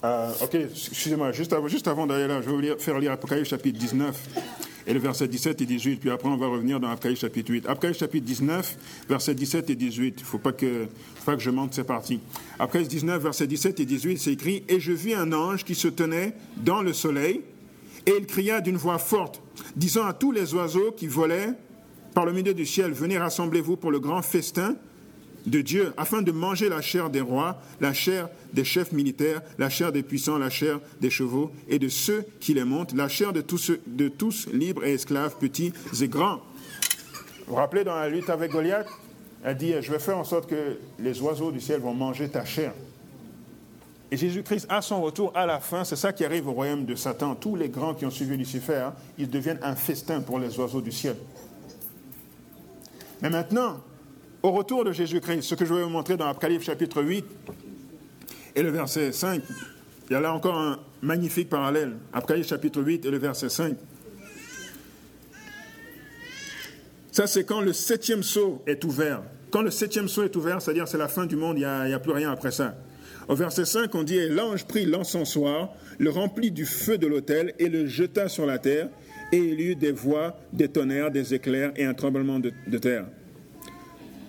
euh, 0.03 0.31
ok, 0.43 0.55
excusez-moi, 0.55 1.31
juste 1.31 1.53
avant, 1.53 1.67
juste 1.67 1.87
avant 1.87 2.05
d'aller 2.05 2.27
là, 2.27 2.41
je 2.41 2.49
vais 2.49 2.71
vous 2.71 2.79
faire 2.79 2.99
lire 2.99 3.13
Apocalypse 3.13 3.49
chapitre 3.49 3.79
19 3.79 4.15
et 4.85 4.93
le 4.93 4.99
verset 4.99 5.27
17 5.27 5.61
et 5.61 5.65
18, 5.65 5.97
puis 5.97 6.09
après 6.11 6.29
on 6.29 6.37
va 6.37 6.47
revenir 6.47 6.79
dans 6.79 6.89
Apocalypse 6.89 7.21
chapitre 7.21 7.51
8. 7.51 7.65
Apocalypse 7.65 7.99
chapitre 7.99 8.25
19, 8.25 8.77
verset 9.09 9.33
17 9.33 9.69
et 9.71 9.75
18, 9.75 10.15
il 10.17 10.21
ne 10.21 10.25
faut 10.25 10.37
pas 10.37 10.53
que, 10.53 10.87
je 11.37 11.49
manque 11.49 11.73
ces 11.73 11.83
parties. 11.83 12.19
Apocalypse 12.59 12.89
19, 12.89 13.23
verset 13.23 13.47
17 13.47 13.79
et 13.79 13.85
18, 13.85 14.17
c'est 14.17 14.33
écrit 14.33 14.63
«Et 14.69 14.79
je 14.79 14.91
vis 14.91 15.15
un 15.15 15.33
ange 15.33 15.65
qui 15.65 15.75
se 15.75 15.87
tenait 15.87 16.33
dans 16.57 16.81
le 16.81 16.93
soleil, 16.93 17.41
et 18.05 18.13
il 18.19 18.27
cria 18.27 18.61
d'une 18.61 18.77
voix 18.77 18.99
forte, 18.99 19.41
disant 19.75 20.05
à 20.05 20.13
tous 20.13 20.31
les 20.31 20.53
oiseaux 20.53 20.91
qui 20.91 21.07
volaient 21.07 21.53
par 22.13 22.25
le 22.25 22.33
milieu 22.33 22.53
du 22.53 22.65
ciel, 22.65 22.93
venez 22.93 23.17
rassemblez-vous 23.17 23.77
pour 23.77 23.91
le 23.91 23.99
grand 23.99 24.21
festin 24.21 24.75
de 25.47 25.61
Dieu 25.61 25.93
afin 25.97 26.21
de 26.21 26.31
manger 26.31 26.69
la 26.69 26.81
chair 26.81 27.09
des 27.09 27.21
rois, 27.21 27.59
la 27.81 27.93
chair 27.93 28.29
des 28.53 28.63
chefs 28.63 28.91
militaires, 28.91 29.41
la 29.57 29.69
chair 29.69 29.91
des 29.91 30.03
puissants, 30.03 30.37
la 30.37 30.49
chair 30.49 30.79
des 31.01 31.09
chevaux 31.09 31.51
et 31.67 31.79
de 31.79 31.89
ceux 31.89 32.25
qui 32.39 32.53
les 32.53 32.65
montent, 32.65 32.93
la 32.93 33.07
chair 33.07 33.33
de 33.33 33.41
tous, 33.41 33.71
de 33.87 34.09
tous 34.09 34.47
libres 34.53 34.85
et 34.85 34.93
esclaves, 34.93 35.35
petits 35.39 35.73
et 35.99 36.07
grands. 36.07 36.41
Vous 37.47 37.53
vous 37.53 37.55
rappelez 37.55 37.83
dans 37.83 37.95
la 37.95 38.09
lutte 38.09 38.29
avec 38.29 38.51
Goliath 38.51 38.87
Elle 39.43 39.57
dit, 39.57 39.73
je 39.81 39.91
vais 39.91 39.99
faire 39.99 40.17
en 40.17 40.25
sorte 40.25 40.49
que 40.49 40.77
les 40.99 41.21
oiseaux 41.21 41.51
du 41.51 41.61
ciel 41.61 41.79
vont 41.79 41.93
manger 41.93 42.29
ta 42.29 42.43
chair. 42.43 42.73
Et 44.09 44.17
Jésus-Christ, 44.17 44.67
à 44.69 44.81
son 44.81 45.01
retour, 45.01 45.31
à 45.35 45.45
la 45.45 45.59
fin, 45.59 45.83
c'est 45.83 45.97
ça 45.97 46.13
qui 46.13 46.23
arrive 46.23 46.47
au 46.47 46.53
royaume 46.53 46.85
de 46.85 46.95
Satan. 46.95 47.35
Tous 47.35 47.55
les 47.55 47.67
grands 47.67 47.93
qui 47.93 48.05
ont 48.05 48.09
suivi 48.09 48.37
Lucifer, 48.37 48.89
ils 49.17 49.29
deviennent 49.29 49.59
un 49.61 49.75
festin 49.75 50.21
pour 50.21 50.39
les 50.39 50.57
oiseaux 50.59 50.81
du 50.81 50.93
ciel. 50.93 51.17
Mais 53.21 53.29
maintenant, 53.29 53.77
au 54.47 54.51
retour 54.51 54.85
de 54.85 54.93
Jésus-Christ, 54.93 55.41
ce 55.41 55.55
que 55.55 55.65
je 55.65 55.73
vais 55.73 55.83
vous 55.83 55.89
montrer 55.89 56.15
dans 56.15 56.27
Apocalypse 56.27 56.65
chapitre 56.65 57.03
8 57.03 57.25
et 58.55 58.63
le 58.63 58.69
verset 58.69 59.11
5, 59.11 59.41
il 60.09 60.13
y 60.13 60.15
a 60.15 60.21
là 60.21 60.33
encore 60.33 60.57
un 60.57 60.79
magnifique 61.01 61.49
parallèle. 61.49 61.97
Apocalypse 62.13 62.47
chapitre 62.47 62.81
8 62.81 63.05
et 63.05 63.11
le 63.11 63.17
verset 63.17 63.49
5. 63.49 63.75
Ça, 67.11 67.27
c'est 67.27 67.43
quand 67.43 67.59
le 67.59 67.73
septième 67.73 68.23
sceau 68.23 68.63
est 68.67 68.85
ouvert. 68.85 69.21
Quand 69.51 69.63
le 69.63 69.71
septième 69.71 70.07
sceau 70.07 70.23
est 70.23 70.35
ouvert, 70.37 70.61
c'est-à-dire 70.61 70.87
c'est 70.87 70.97
la 70.97 71.09
fin 71.09 71.25
du 71.25 71.35
monde, 71.35 71.57
il 71.57 71.67
n'y 71.87 71.93
a, 71.93 71.99
plus 71.99 72.13
rien 72.13 72.31
après 72.31 72.51
ça. 72.51 72.75
Au 73.27 73.35
verset 73.35 73.65
5, 73.65 73.93
on 73.95 74.03
dit 74.03 74.29
L'ange 74.29 74.65
prit 74.65 74.85
l'encensoir, 74.85 75.73
le 75.97 76.09
remplit 76.09 76.51
du 76.51 76.65
feu 76.65 76.97
de 76.97 77.07
l'autel 77.07 77.53
et 77.59 77.67
le 77.67 77.85
jeta 77.85 78.29
sur 78.29 78.45
la 78.45 78.59
terre, 78.59 78.87
et 79.33 79.39
il 79.39 79.59
y 79.59 79.63
eut 79.71 79.75
des 79.75 79.91
voix, 79.91 80.39
des 80.53 80.69
tonnerres, 80.69 81.11
des 81.11 81.33
éclairs 81.33 81.73
et 81.75 81.83
un 81.83 81.93
tremblement 81.93 82.39
de 82.39 82.77
terre. 82.77 83.07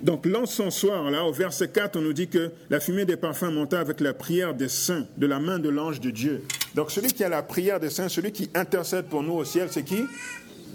Donc 0.02 0.26
l'encensoir, 0.26 1.10
là, 1.10 1.24
au 1.24 1.32
verset 1.32 1.68
4, 1.68 1.96
on 1.96 2.02
nous 2.02 2.12
dit 2.12 2.28
que 2.28 2.52
la 2.70 2.78
fumée 2.78 3.04
des 3.04 3.16
parfums 3.16 3.50
monta 3.50 3.80
avec 3.80 4.00
la 4.00 4.14
prière 4.14 4.54
des 4.54 4.68
saints, 4.68 5.06
de 5.16 5.26
la 5.26 5.40
main 5.40 5.58
de 5.58 5.68
l'ange 5.68 6.00
de 6.00 6.10
Dieu. 6.10 6.44
Donc 6.74 6.90
celui 6.90 7.12
qui 7.12 7.24
a 7.24 7.28
la 7.28 7.42
prière 7.42 7.80
des 7.80 7.90
saints, 7.90 8.08
celui 8.08 8.30
qui 8.30 8.48
intercède 8.54 9.06
pour 9.06 9.22
nous 9.22 9.32
au 9.32 9.44
ciel, 9.44 9.68
c'est 9.70 9.82
qui? 9.82 10.04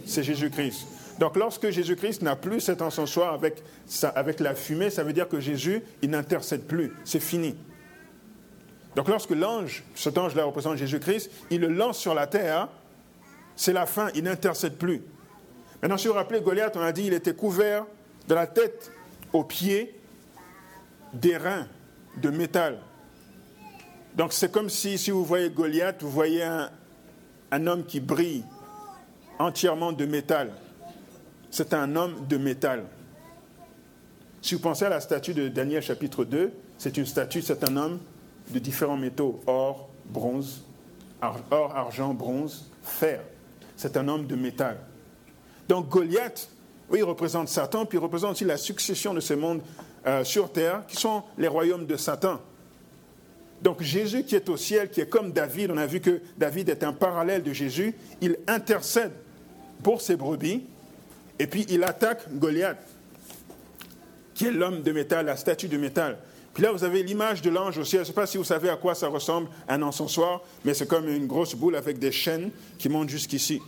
C'est 0.06 0.24
Jésus-Christ. 0.24 0.88
Donc 1.20 1.38
lorsque 1.38 1.70
Jésus-Christ 1.70 2.22
n'a 2.22 2.36
plus 2.36 2.60
cet 2.60 2.82
encensoir 2.82 3.34
avec, 3.34 4.40
la 4.40 4.56
fumée, 4.56 4.90
ça 4.90 5.04
veut 5.04 5.14
dire 5.14 5.30
que 5.30 5.40
Jésus, 5.40 5.82
il 6.02 6.10
n'intercède 6.10 6.64
plus. 6.64 6.92
C'est 7.06 7.22
fini. 7.22 7.56
Donc 8.98 9.08
lorsque 9.08 9.32
l'ange, 9.32 9.84
cet 9.96 10.18
ange-là 10.18 10.44
représente 10.44 10.78
Jésus-Christ, 10.78 11.32
il 11.50 11.62
le 11.62 11.68
lance 11.68 11.98
sur 11.98 12.14
la 12.14 12.28
terre, 12.28 12.68
c'est 13.56 13.74
la 13.74 13.86
fin, 13.86 14.10
il 14.16 14.24
n'intercède 14.24 14.76
plus. 14.76 15.02
Maintenant, 15.82 15.98
si 15.98 16.08
vous 16.08 16.14
vous 16.14 16.20
rappelez, 16.20 16.42
Goliath, 16.42 16.76
on 16.76 16.82
a 16.82 16.92
dit 16.92 17.06
il 17.06 17.14
était 17.14 17.34
couvert 17.34 17.86
de 18.28 18.36
la 18.36 18.48
tête 18.48 18.92
aux 19.34 19.44
pieds 19.44 20.00
des 21.14 21.38
reins 21.38 21.68
de 22.18 22.30
métal. 22.30 22.80
Donc 24.16 24.32
c'est 24.32 24.52
comme 24.52 24.70
si, 24.70 24.98
si 24.98 25.12
vous 25.12 25.26
voyez 25.26 25.50
Goliath, 25.50 26.02
vous 26.02 26.10
voyez 26.10 26.44
un, 26.44 26.70
un 27.52 27.68
homme 27.68 27.84
qui 27.84 28.00
brille 28.00 28.44
entièrement 29.40 29.92
de 29.92 30.06
métal. 30.06 30.52
C'est 31.50 31.74
un 31.74 31.96
homme 31.96 32.28
de 32.28 32.38
métal. 32.38 32.86
Si 34.42 34.56
vous 34.56 34.62
pensez 34.62 34.86
à 34.86 34.90
la 34.90 35.00
statue 35.00 35.34
de 35.34 35.48
Daniel 35.48 35.82
chapitre 35.82 36.26
2, 36.26 36.52
c'est 36.78 36.98
une 36.98 37.06
statue, 37.06 37.42
c'est 37.42 37.68
un 37.68 37.78
homme 37.78 38.00
de 38.50 38.60
différents 38.60 38.98
métaux, 38.98 39.42
or, 39.48 39.90
bronze, 40.06 40.64
or, 41.22 41.76
argent, 41.76 42.14
bronze, 42.14 42.70
fer. 42.82 43.22
C'est 43.76 43.98
un 43.98 44.08
homme 44.08 44.28
de 44.28 44.36
métal. 44.36 44.78
Donc 45.70 45.90
Goliath, 45.90 46.50
oui, 46.94 47.00
il 47.00 47.06
représente 47.06 47.50
Satan, 47.50 47.88
puis 47.88 47.98
il 47.98 48.02
représente 48.02 48.34
aussi 48.34 48.46
la 48.46 48.56
succession 48.56 49.16
de 49.16 49.20
ce 49.20 49.34
monde 49.34 49.62
euh, 50.06 50.24
sur 50.24 50.52
terre, 50.52 50.84
qui 50.88 50.96
sont 50.96 51.24
les 51.40 51.48
royaumes 51.48 51.88
de 51.88 51.98
Satan. 51.98 52.40
Donc 53.64 53.82
Jésus 53.82 54.24
qui 54.24 54.36
est 54.36 54.48
au 54.48 54.58
ciel, 54.58 54.92
qui 54.92 55.02
est 55.02 55.10
comme 55.10 55.32
David, 55.32 55.72
on 55.72 55.78
a 55.78 55.88
vu 55.88 56.02
que 56.02 56.22
David 56.38 56.70
est 56.70 56.84
un 56.84 56.94
parallèle 56.94 57.42
de 57.42 57.52
Jésus, 57.52 57.96
il 58.22 58.38
intercède 58.46 59.12
pour 59.82 60.02
ses 60.02 60.16
brebis, 60.16 60.66
et 61.40 61.48
puis 61.48 61.66
il 61.68 61.84
attaque 61.84 62.32
Goliath, 62.32 62.78
qui 64.36 64.46
est 64.46 64.52
l'homme 64.52 64.84
de 64.84 64.92
métal, 64.92 65.26
la 65.26 65.36
statue 65.36 65.70
de 65.70 65.78
métal. 65.78 66.20
Puis 66.54 66.62
là, 66.62 66.72
vous 66.72 66.84
avez 66.84 67.02
l'image 67.02 67.42
de 67.42 67.50
l'ange 67.50 67.80
au 67.80 67.84
ciel. 67.84 68.02
Je 68.02 68.04
ne 68.04 68.08
sais 68.08 68.14
pas 68.14 68.28
si 68.28 68.38
vous 68.38 68.44
savez 68.44 68.70
à 68.70 68.76
quoi 68.76 68.94
ça 68.94 69.08
ressemble, 69.08 69.48
un 69.68 69.82
encensoir, 69.82 70.42
mais 70.64 70.76
c'est 70.76 70.88
comme 70.88 71.10
une 71.10 71.26
grosse 71.26 71.56
boule 71.56 71.76
avec 71.76 71.98
des 71.98 72.12
chaînes 72.12 72.52
qui 72.78 72.88
montent 72.88 73.10
jusqu'ici. 73.10 73.60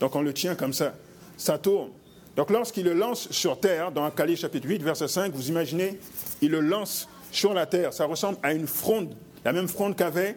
Donc 0.00 0.16
on 0.16 0.22
le 0.22 0.32
tient 0.32 0.54
comme 0.54 0.72
ça. 0.72 0.94
Ça 1.36 1.58
tourne. 1.58 1.90
Donc 2.36 2.50
lorsqu'il 2.50 2.84
le 2.84 2.94
lance 2.94 3.30
sur 3.30 3.60
terre, 3.60 3.92
dans 3.92 4.10
Calais 4.10 4.36
chapitre 4.36 4.66
8, 4.66 4.82
verset 4.82 5.08
5, 5.08 5.32
vous 5.32 5.48
imaginez, 5.48 5.98
il 6.40 6.50
le 6.50 6.60
lance 6.60 7.08
sur 7.30 7.52
la 7.52 7.66
terre. 7.66 7.92
Ça 7.92 8.06
ressemble 8.06 8.38
à 8.42 8.54
une 8.54 8.66
fronde, 8.66 9.14
la 9.44 9.52
même 9.52 9.68
fronde 9.68 9.96
qu'avait 9.96 10.36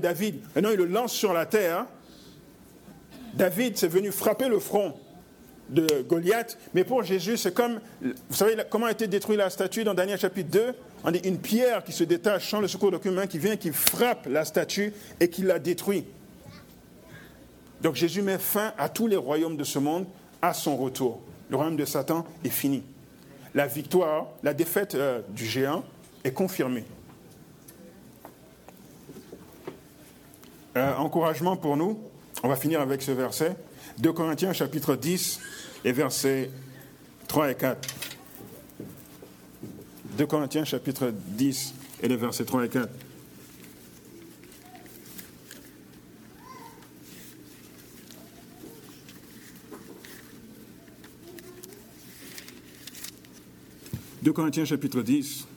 David. 0.00 0.40
Maintenant, 0.54 0.70
il 0.70 0.78
le 0.78 0.86
lance 0.86 1.12
sur 1.12 1.32
la 1.32 1.46
terre. 1.46 1.86
David, 3.34 3.78
c'est 3.78 3.88
venu 3.88 4.10
frapper 4.10 4.48
le 4.48 4.58
front 4.58 4.94
de 5.70 6.02
Goliath, 6.02 6.58
mais 6.74 6.84
pour 6.84 7.02
Jésus, 7.02 7.36
c'est 7.36 7.54
comme, 7.54 7.80
vous 8.02 8.34
savez 8.34 8.56
comment 8.68 8.86
a 8.86 8.90
été 8.90 9.06
détruite 9.06 9.38
la 9.38 9.48
statue 9.48 9.84
dans 9.84 9.94
Daniel 9.94 10.18
chapitre 10.18 10.50
2 10.50 10.74
On 11.04 11.10
dit 11.10 11.20
une 11.24 11.38
pierre 11.38 11.82
qui 11.82 11.92
se 11.92 12.04
détache 12.04 12.50
sans 12.50 12.60
le 12.60 12.68
secours 12.68 12.90
d'aucun 12.90 13.12
main, 13.12 13.26
qui 13.26 13.38
vient, 13.38 13.56
qui 13.56 13.70
frappe 13.70 14.26
la 14.26 14.44
statue 14.44 14.92
et 15.18 15.30
qui 15.30 15.42
la 15.42 15.58
détruit. 15.58 16.04
Donc 17.80 17.94
Jésus 17.94 18.20
met 18.20 18.38
fin 18.38 18.74
à 18.76 18.88
tous 18.88 19.06
les 19.06 19.16
royaumes 19.16 19.56
de 19.56 19.64
ce 19.64 19.78
monde 19.78 20.06
à 20.42 20.52
son 20.52 20.76
retour. 20.76 21.22
Le 21.48 21.56
royaume 21.56 21.76
de 21.76 21.84
Satan 21.84 22.26
est 22.44 22.50
fini. 22.50 22.82
La 23.54 23.66
victoire, 23.66 24.26
la 24.42 24.54
défaite 24.54 24.94
euh, 24.94 25.20
du 25.28 25.46
géant 25.46 25.84
est 26.24 26.32
confirmée. 26.32 26.84
Euh, 30.76 30.94
encouragement 30.96 31.56
pour 31.56 31.76
nous, 31.76 32.00
on 32.42 32.48
va 32.48 32.56
finir 32.56 32.80
avec 32.80 33.02
ce 33.02 33.12
verset. 33.12 33.56
2 33.98 34.12
Corinthiens 34.12 34.52
chapitre 34.52 34.96
10 34.96 35.40
et 35.84 35.92
versets 35.92 36.50
3 37.28 37.50
et 37.50 37.54
4. 37.54 37.94
2 40.16 40.26
Corinthiens 40.26 40.64
chapitre 40.64 41.12
10 41.12 41.74
et 42.02 42.08
versets 42.16 42.44
3 42.44 42.64
et 42.64 42.68
4. 42.68 42.88
2 54.22 54.32
Corinthiens 54.32 54.64
chapitre 54.64 55.02
10, 55.02 55.48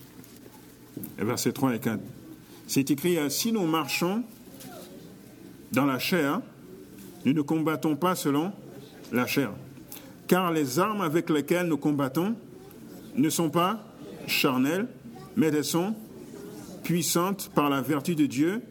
versets 1.20 1.52
3 1.52 1.76
et 1.76 1.80
4. 1.80 2.00
C'est 2.66 2.90
écrit, 2.90 3.18
si 3.30 3.52
nous 3.52 3.68
marchons 3.68 4.24
dans 5.72 5.86
la 5.86 6.00
chair, 6.00 6.42
nous 7.26 7.34
ne 7.34 7.44
combattons 7.44 7.96
pas 7.96 8.16
selon 8.16 8.52
la 9.12 9.28
chair. 9.28 9.52
Car 10.28 10.52
les 10.52 10.80
armes 10.80 11.02
avec 11.02 11.30
lesquelles 11.30 11.68
nous 11.68 11.78
combattons 11.78 12.36
ne 13.16 13.30
sont 13.30 13.52
pas 13.52 13.86
charnelles, 14.26 14.88
mais 15.36 15.48
elles 15.48 15.64
sont 15.64 15.94
puissantes 16.84 17.52
par 17.54 17.70
la 17.70 17.82
vertu 17.82 18.16
de 18.16 18.26
Dieu 18.26 18.64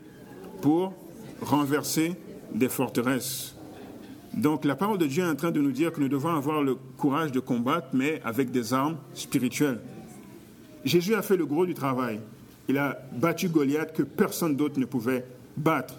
pour 0.61 0.93
renverser 1.41 2.17
des 2.53 2.69
forteresses. 2.69 3.54
Donc 4.37 4.65
la 4.65 4.75
parole 4.75 4.99
de 4.99 5.07
Dieu 5.07 5.23
est 5.23 5.29
en 5.29 5.37
train 5.37 5.53
de 5.53 5.61
nous 5.61 5.73
dire 5.73 5.93
que 5.93 6.01
nous 6.01 6.09
devons 6.09 6.35
avoir 6.35 6.63
le 6.63 6.75
courage 6.75 7.31
de 7.31 7.41
combattre, 7.41 7.89
mais 7.93 8.21
avec 8.25 8.51
des 8.51 8.73
armes 8.75 8.97
spirituelles. 9.15 9.81
Jésus 10.85 11.15
a 11.15 11.23
fait 11.23 11.37
le 11.37 11.47
gros 11.47 11.67
du 11.67 11.75
travail. 11.75 12.21
Il 12.69 12.79
a 12.79 12.99
battu 13.13 13.49
Goliath 13.49 13.93
que 13.93 14.03
personne 14.03 14.57
d'autre 14.57 14.79
ne 14.79 14.87
pouvait 14.87 15.25
battre. 15.57 15.95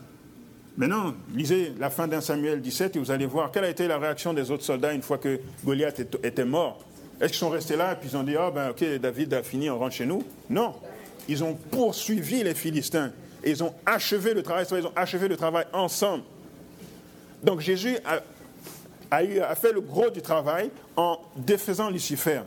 Maintenant, 0.77 1.13
lisez 1.33 1.71
la 1.79 1.89
fin 1.89 2.07
d'un 2.07 2.19
Samuel 2.19 2.61
17 2.61 2.97
et 2.97 2.99
vous 2.99 3.09
allez 3.09 3.25
voir 3.25 3.51
quelle 3.51 3.63
a 3.63 3.69
été 3.69 3.87
la 3.87 3.97
réaction 3.97 4.33
des 4.33 4.51
autres 4.51 4.63
soldats 4.63 4.93
une 4.93 5.01
fois 5.01 5.17
que 5.17 5.39
Goliath 5.63 6.01
était 6.21 6.43
mort. 6.43 6.83
Est-ce 7.21 7.29
qu'ils 7.29 7.39
sont 7.39 7.49
restés 7.49 7.77
là 7.77 7.93
et 7.93 7.95
puis 7.95 8.09
ils 8.11 8.17
ont 8.17 8.23
dit 8.23 8.35
Ah 8.35 8.51
ben 8.51 8.71
ok, 8.71 8.83
David 8.99 9.33
a 9.35 9.43
fini, 9.43 9.69
on 9.69 9.79
rentre 9.79 9.95
chez 9.95 10.05
nous? 10.05 10.21
Non. 10.49 10.73
Ils 11.29 11.43
ont 11.43 11.53
poursuivi 11.53 12.43
les 12.43 12.53
Philistins 12.53 13.11
et 13.43 13.51
ils 13.51 13.63
ont 13.63 13.73
achevé 13.85 14.33
le 14.33 14.43
travail, 14.43 14.65
ils 14.69 14.85
ont 14.85 14.91
achevé 14.97 15.29
le 15.29 15.37
travail 15.37 15.65
ensemble. 15.71 16.23
Donc 17.43 17.59
Jésus 17.59 17.97
a, 18.05 19.55
fait 19.55 19.71
le 19.71 19.81
gros 19.81 20.09
du 20.09 20.21
travail 20.21 20.69
en 20.95 21.19
défaisant 21.35 21.89
Lucifer. 21.89 22.41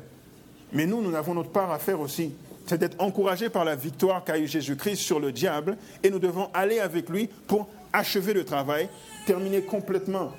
Mais 0.72 0.86
nous, 0.86 1.00
nous 1.00 1.14
avons 1.14 1.34
notre 1.34 1.50
part 1.50 1.70
à 1.70 1.78
faire 1.78 2.00
aussi. 2.00 2.32
C'est 2.66 2.78
d'être 2.78 3.00
encouragés 3.00 3.48
par 3.48 3.64
la 3.64 3.74
victoire 3.74 4.24
qu'a 4.24 4.38
eu 4.38 4.46
Jésus-Christ 4.46 4.96
sur 4.96 5.20
le 5.20 5.32
diable 5.32 5.78
et 6.02 6.10
nous 6.10 6.18
devons 6.18 6.50
aller 6.52 6.80
avec 6.80 7.08
lui 7.08 7.28
pour 7.46 7.68
achever 7.92 8.34
le 8.34 8.44
travail, 8.44 8.88
terminer 9.26 9.62
complètement, 9.62 10.32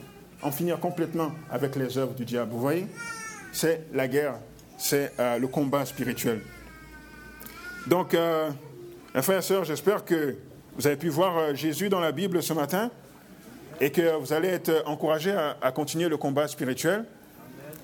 en 0.44 0.52
finir 0.52 0.80
complètement 0.80 1.32
avec 1.50 1.76
les 1.76 1.98
œuvres 1.98 2.14
du 2.14 2.26
diable. 2.26 2.52
Vous 2.52 2.60
voyez? 2.60 2.86
C'est 3.52 3.86
la 3.94 4.08
guerre, 4.08 4.36
c'est 4.78 5.12
euh, 5.20 5.40
le 5.40 5.48
combat 5.48 5.86
spirituel. 5.86 6.42
Donc, 7.88 8.14
euh, 8.14 8.52
frères 9.16 9.40
et 9.40 9.42
sœurs, 9.42 9.64
j'espère 9.64 10.06
que 10.06 10.36
vous 10.76 10.86
avez 10.86 10.96
pu 10.96 11.10
voir 11.10 11.38
euh, 11.38 11.54
Jésus 11.56 11.90
dans 11.90 12.00
la 12.00 12.12
Bible 12.12 12.44
ce 12.44 12.54
matin 12.54 12.92
et 13.82 13.92
que 13.92 14.16
vous 14.18 14.34
allez 14.34 14.50
être 14.50 14.84
encouragés 14.86 15.36
à, 15.62 15.72
continuer 15.72 16.10
le 16.10 16.18
combat 16.18 16.48
spirituel 16.48 17.06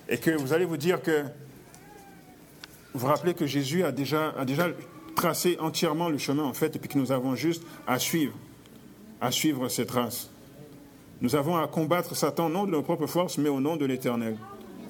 et 0.10 0.18
que 0.18 0.32
vous 0.32 0.54
allez 0.54 0.66
vous 0.66 0.78
dire 0.78 1.02
que 1.02 1.24
vous 2.94 3.02
vous 3.02 3.08
rappelez 3.08 3.34
que 3.34 3.46
Jésus 3.46 3.84
a 3.84 3.92
déjà, 3.92 4.34
a 4.38 4.46
déjà 4.46 4.68
tracé 5.16 5.58
entièrement 5.60 6.10
le 6.10 6.18
chemin 6.18 6.44
en 6.44 6.54
fait 6.54 6.76
et 6.76 6.80
puis 6.80 6.90
que 6.90 6.98
nous 6.98 7.12
avons 7.12 7.36
juste 7.36 7.64
à 7.88 8.00
suivre 8.00 8.34
à 9.22 9.32
suivre 9.32 9.70
ces 9.70 9.86
traces. 9.86 10.30
Nous 11.22 11.36
avons 11.36 11.58
à 11.58 11.68
combattre 11.68 12.16
Satan 12.16 12.50
non 12.50 12.66
de 12.66 12.72
nos 12.72 12.84
propres 12.84 13.08
forces, 13.08 13.38
mais 13.38 13.50
au 13.50 13.60
nom 13.60 13.78
de 13.78 13.86
l'Éternel. 13.86 14.38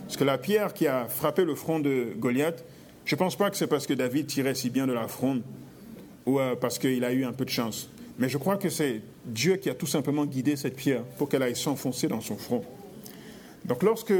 Parce 0.05 0.17
que 0.17 0.23
la 0.23 0.37
pierre 0.37 0.73
qui 0.73 0.87
a 0.87 1.05
frappé 1.05 1.45
le 1.45 1.55
front 1.55 1.79
de 1.79 2.13
Goliath, 2.17 2.63
je 3.05 3.15
ne 3.15 3.19
pense 3.19 3.35
pas 3.35 3.49
que 3.49 3.57
c'est 3.57 3.67
parce 3.67 3.87
que 3.87 3.93
David 3.93 4.27
tirait 4.27 4.55
si 4.55 4.69
bien 4.69 4.87
de 4.87 4.93
la 4.93 5.07
fronde 5.07 5.43
ou 6.25 6.39
euh, 6.39 6.55
parce 6.55 6.79
qu'il 6.79 7.03
a 7.03 7.11
eu 7.11 7.23
un 7.23 7.33
peu 7.33 7.45
de 7.45 7.49
chance. 7.49 7.89
Mais 8.17 8.29
je 8.29 8.37
crois 8.37 8.57
que 8.57 8.69
c'est 8.69 9.01
Dieu 9.25 9.57
qui 9.57 9.69
a 9.69 9.73
tout 9.73 9.87
simplement 9.87 10.25
guidé 10.25 10.55
cette 10.55 10.75
pierre 10.75 11.03
pour 11.17 11.27
qu'elle 11.27 11.43
aille 11.43 11.55
s'enfoncer 11.55 12.07
dans 12.07 12.21
son 12.21 12.37
front. 12.37 12.63
Donc 13.65 13.83
lorsque 13.83 14.13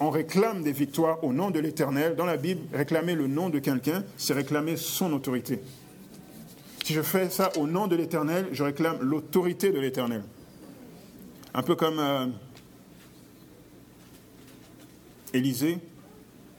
on 0.00 0.10
réclame 0.10 0.62
des 0.62 0.72
victoires 0.72 1.22
au 1.22 1.32
nom 1.32 1.50
de 1.50 1.60
l'Éternel, 1.60 2.16
dans 2.16 2.24
la 2.24 2.36
Bible, 2.36 2.62
réclamer 2.72 3.14
le 3.14 3.26
nom 3.26 3.50
de 3.50 3.58
quelqu'un, 3.58 4.04
c'est 4.16 4.32
réclamer 4.32 4.76
son 4.76 5.12
autorité. 5.12 5.60
Si 6.84 6.94
je 6.94 7.02
fais 7.02 7.28
ça 7.30 7.52
au 7.58 7.66
nom 7.66 7.86
de 7.86 7.94
l'Éternel, 7.94 8.48
je 8.52 8.62
réclame 8.64 8.98
l'autorité 9.00 9.70
de 9.70 9.78
l'Éternel. 9.78 10.22
Un 11.54 11.62
peu 11.62 11.76
comme 11.76 11.98
euh, 11.98 12.26
Élisée. 15.32 15.78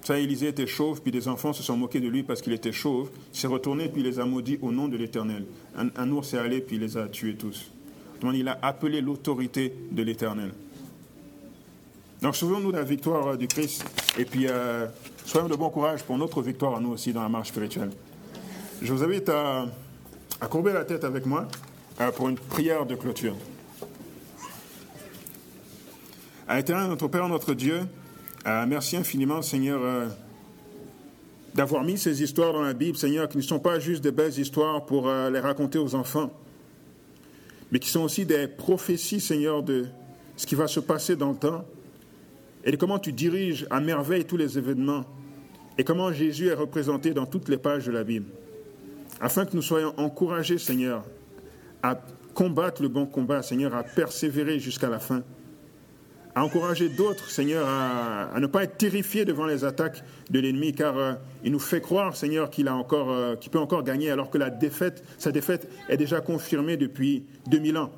Ça, 0.03 0.19
Élisée 0.19 0.49
était 0.49 0.67
chauve, 0.67 1.01
puis 1.01 1.11
des 1.13 1.29
enfants 1.29 1.53
se 1.53 1.63
sont 1.63 1.77
moqués 1.77 2.01
de 2.01 2.09
lui 2.09 2.23
parce 2.23 2.41
qu'il 2.41 2.51
était 2.51 2.73
chauve. 2.73 3.09
S'est 3.31 3.47
retourné, 3.47 3.87
puis 3.87 4.01
il 4.01 4.07
les 4.07 4.19
a 4.19 4.25
maudits 4.25 4.59
au 4.61 4.71
nom 4.71 4.89
de 4.89 4.97
l'Éternel. 4.97 5.45
Un, 5.77 6.11
ours 6.11 6.33
est 6.33 6.37
allé, 6.37 6.59
puis 6.59 6.75
il 6.75 6.81
les 6.81 6.97
a 6.97 7.07
tués 7.07 7.35
tous. 7.35 7.71
il 8.21 8.47
a 8.49 8.59
appelé 8.61 8.99
l'autorité 8.99 9.73
de 9.91 10.03
l'Éternel. 10.03 10.51
Donc, 12.21 12.35
souvenons-nous 12.35 12.71
de 12.71 12.77
la 12.77 12.83
victoire 12.83 13.27
euh, 13.27 13.37
du 13.37 13.47
Christ, 13.47 13.85
et 14.17 14.23
puis 14.23 14.47
euh, 14.47 14.87
soyons 15.25 15.49
de 15.49 15.55
bon 15.55 15.69
courage 15.69 16.03
pour 16.03 16.17
notre 16.17 16.41
victoire 16.41 16.75
à 16.75 16.79
nous 16.79 16.91
aussi 16.91 17.11
dans 17.11 17.21
la 17.21 17.27
marche 17.27 17.49
spirituelle. 17.49 17.91
Je 18.81 18.93
vous 18.93 19.04
invite 19.04 19.27
à 19.29 19.67
courber 20.49 20.71
la 20.71 20.85
tête 20.85 21.04
avec 21.04 21.25
moi 21.25 21.47
euh, 21.99 22.12
pour 22.12 22.29
une 22.29 22.37
prière 22.37 22.85
de 22.85 22.95
clôture. 22.95 23.35
À 26.47 26.60
éternel 26.60 26.87
notre 26.87 27.08
Père, 27.08 27.27
notre 27.27 27.54
Dieu, 27.54 27.81
euh, 28.46 28.65
merci 28.67 28.98
infiniment, 28.98 29.41
Seigneur, 29.41 29.81
euh, 29.81 30.08
d'avoir 31.54 31.83
mis 31.83 31.98
ces 31.98 32.21
histoires 32.21 32.54
dans 32.54 32.62
la 32.62 32.73
Bible, 32.73 32.98
Seigneur, 32.98 33.29
qui 33.29 33.37
ne 33.37 33.41
sont 33.41 33.60
pas 33.60 33.79
juste 33.79 34.04
des 34.04 34.12
belles 34.12 34.37
histoires 34.37 34.85
pour 34.85 35.08
les 35.08 35.39
raconter 35.39 35.77
aux 35.77 35.96
enfants, 35.96 36.31
mais 37.71 37.79
qui 37.79 37.89
sont 37.89 38.02
aussi 38.02 38.25
des 38.25 38.48
prophéties, 38.48 39.21
Seigneur, 39.21 39.63
de 39.63 39.85
ce 40.35 40.46
qui 40.46 40.56
va 40.56 40.67
se 40.67 40.79
passer 40.79 41.15
dans 41.15 41.31
le 41.31 41.37
temps 41.37 41.65
et 42.63 42.71
de 42.71 42.77
comment 42.77 43.00
tu 43.00 43.13
diriges 43.13 43.67
à 43.69 43.79
merveille 43.79 44.25
tous 44.25 44.37
les 44.37 44.58
événements 44.58 45.06
et 45.77 45.83
comment 45.83 46.12
Jésus 46.12 46.48
est 46.48 46.54
représenté 46.54 47.13
dans 47.13 47.25
toutes 47.25 47.50
les 47.50 47.58
pages 47.58 47.85
de 47.85 47.91
la 47.91 48.04
Bible. 48.04 48.27
Afin 49.19 49.46
que 49.46 49.56
nous 49.56 49.62
soyons 49.62 49.94
encouragés, 49.98 50.58
Seigneur, 50.58 51.04
à 51.81 52.00
combattre 52.33 52.81
le 52.81 52.87
bon 52.87 53.06
combat, 53.06 53.41
Seigneur, 53.41 53.75
à 53.75 53.83
persévérer 53.83 54.60
jusqu'à 54.60 54.89
la 54.89 55.00
fin, 55.00 55.23
à 56.36 56.44
encourager 56.44 56.90
d'autres, 56.90 57.29
Seigneur, 57.29 57.67
à, 57.67 58.40
ne 58.40 58.48
pas 58.48 58.63
être 58.63 58.77
terrifiés 58.77 59.25
devant 59.25 59.46
les 59.46 59.65
attaques 59.65 60.04
de 60.29 60.40
l'ennemi, 60.40 60.73
car 60.73 60.98
euh, 60.98 61.13
il 61.44 61.52
nous 61.52 61.60
fait 61.60 61.81
croire, 61.81 62.15
Seigneur, 62.15 62.50
qu'il 62.50 62.67
euh, 62.67 63.36
peut 63.52 63.60
encore 63.60 63.84
gagner, 63.84 64.10
alors 64.10 64.29
que 64.29 64.38
la 64.38 64.50
défaite, 64.50 65.04
sa 65.17 65.31
défaite 65.31 65.69
est 65.90 65.98
déjà 65.98 66.21
confirmée 66.21 66.77
depuis 66.77 67.25
2000 67.48 67.77
ans. 67.77 67.92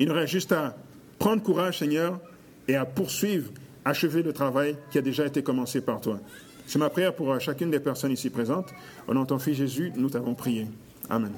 Il 0.00 0.10
aurait 0.10 0.26
juste 0.26 0.52
à 0.52 0.76
prendre 1.18 1.42
courage, 1.42 1.78
Seigneur, 1.78 2.20
et 2.68 2.74
à 2.74 2.84
poursuivre, 2.84 3.50
achever 3.84 4.22
le 4.22 4.32
travail 4.32 4.76
qui 4.90 4.98
a 4.98 5.02
déjà 5.02 5.26
été 5.26 5.42
commencé 5.42 5.80
par 5.80 6.00
toi. 6.00 6.18
C'est 6.66 6.80
ma 6.80 6.90
prière 6.90 7.14
pour 7.14 7.32
euh, 7.32 7.38
chacune 7.38 7.70
des 7.70 7.80
personnes 7.80 8.12
ici 8.12 8.30
présentes. 8.30 8.74
Au 9.06 9.14
nom 9.14 9.24
ton 9.24 9.38
Fils 9.38 9.56
Jésus, 9.56 9.92
nous 9.96 10.10
t'avons 10.10 10.34
prié. 10.34 10.66
Amen. 11.08 11.30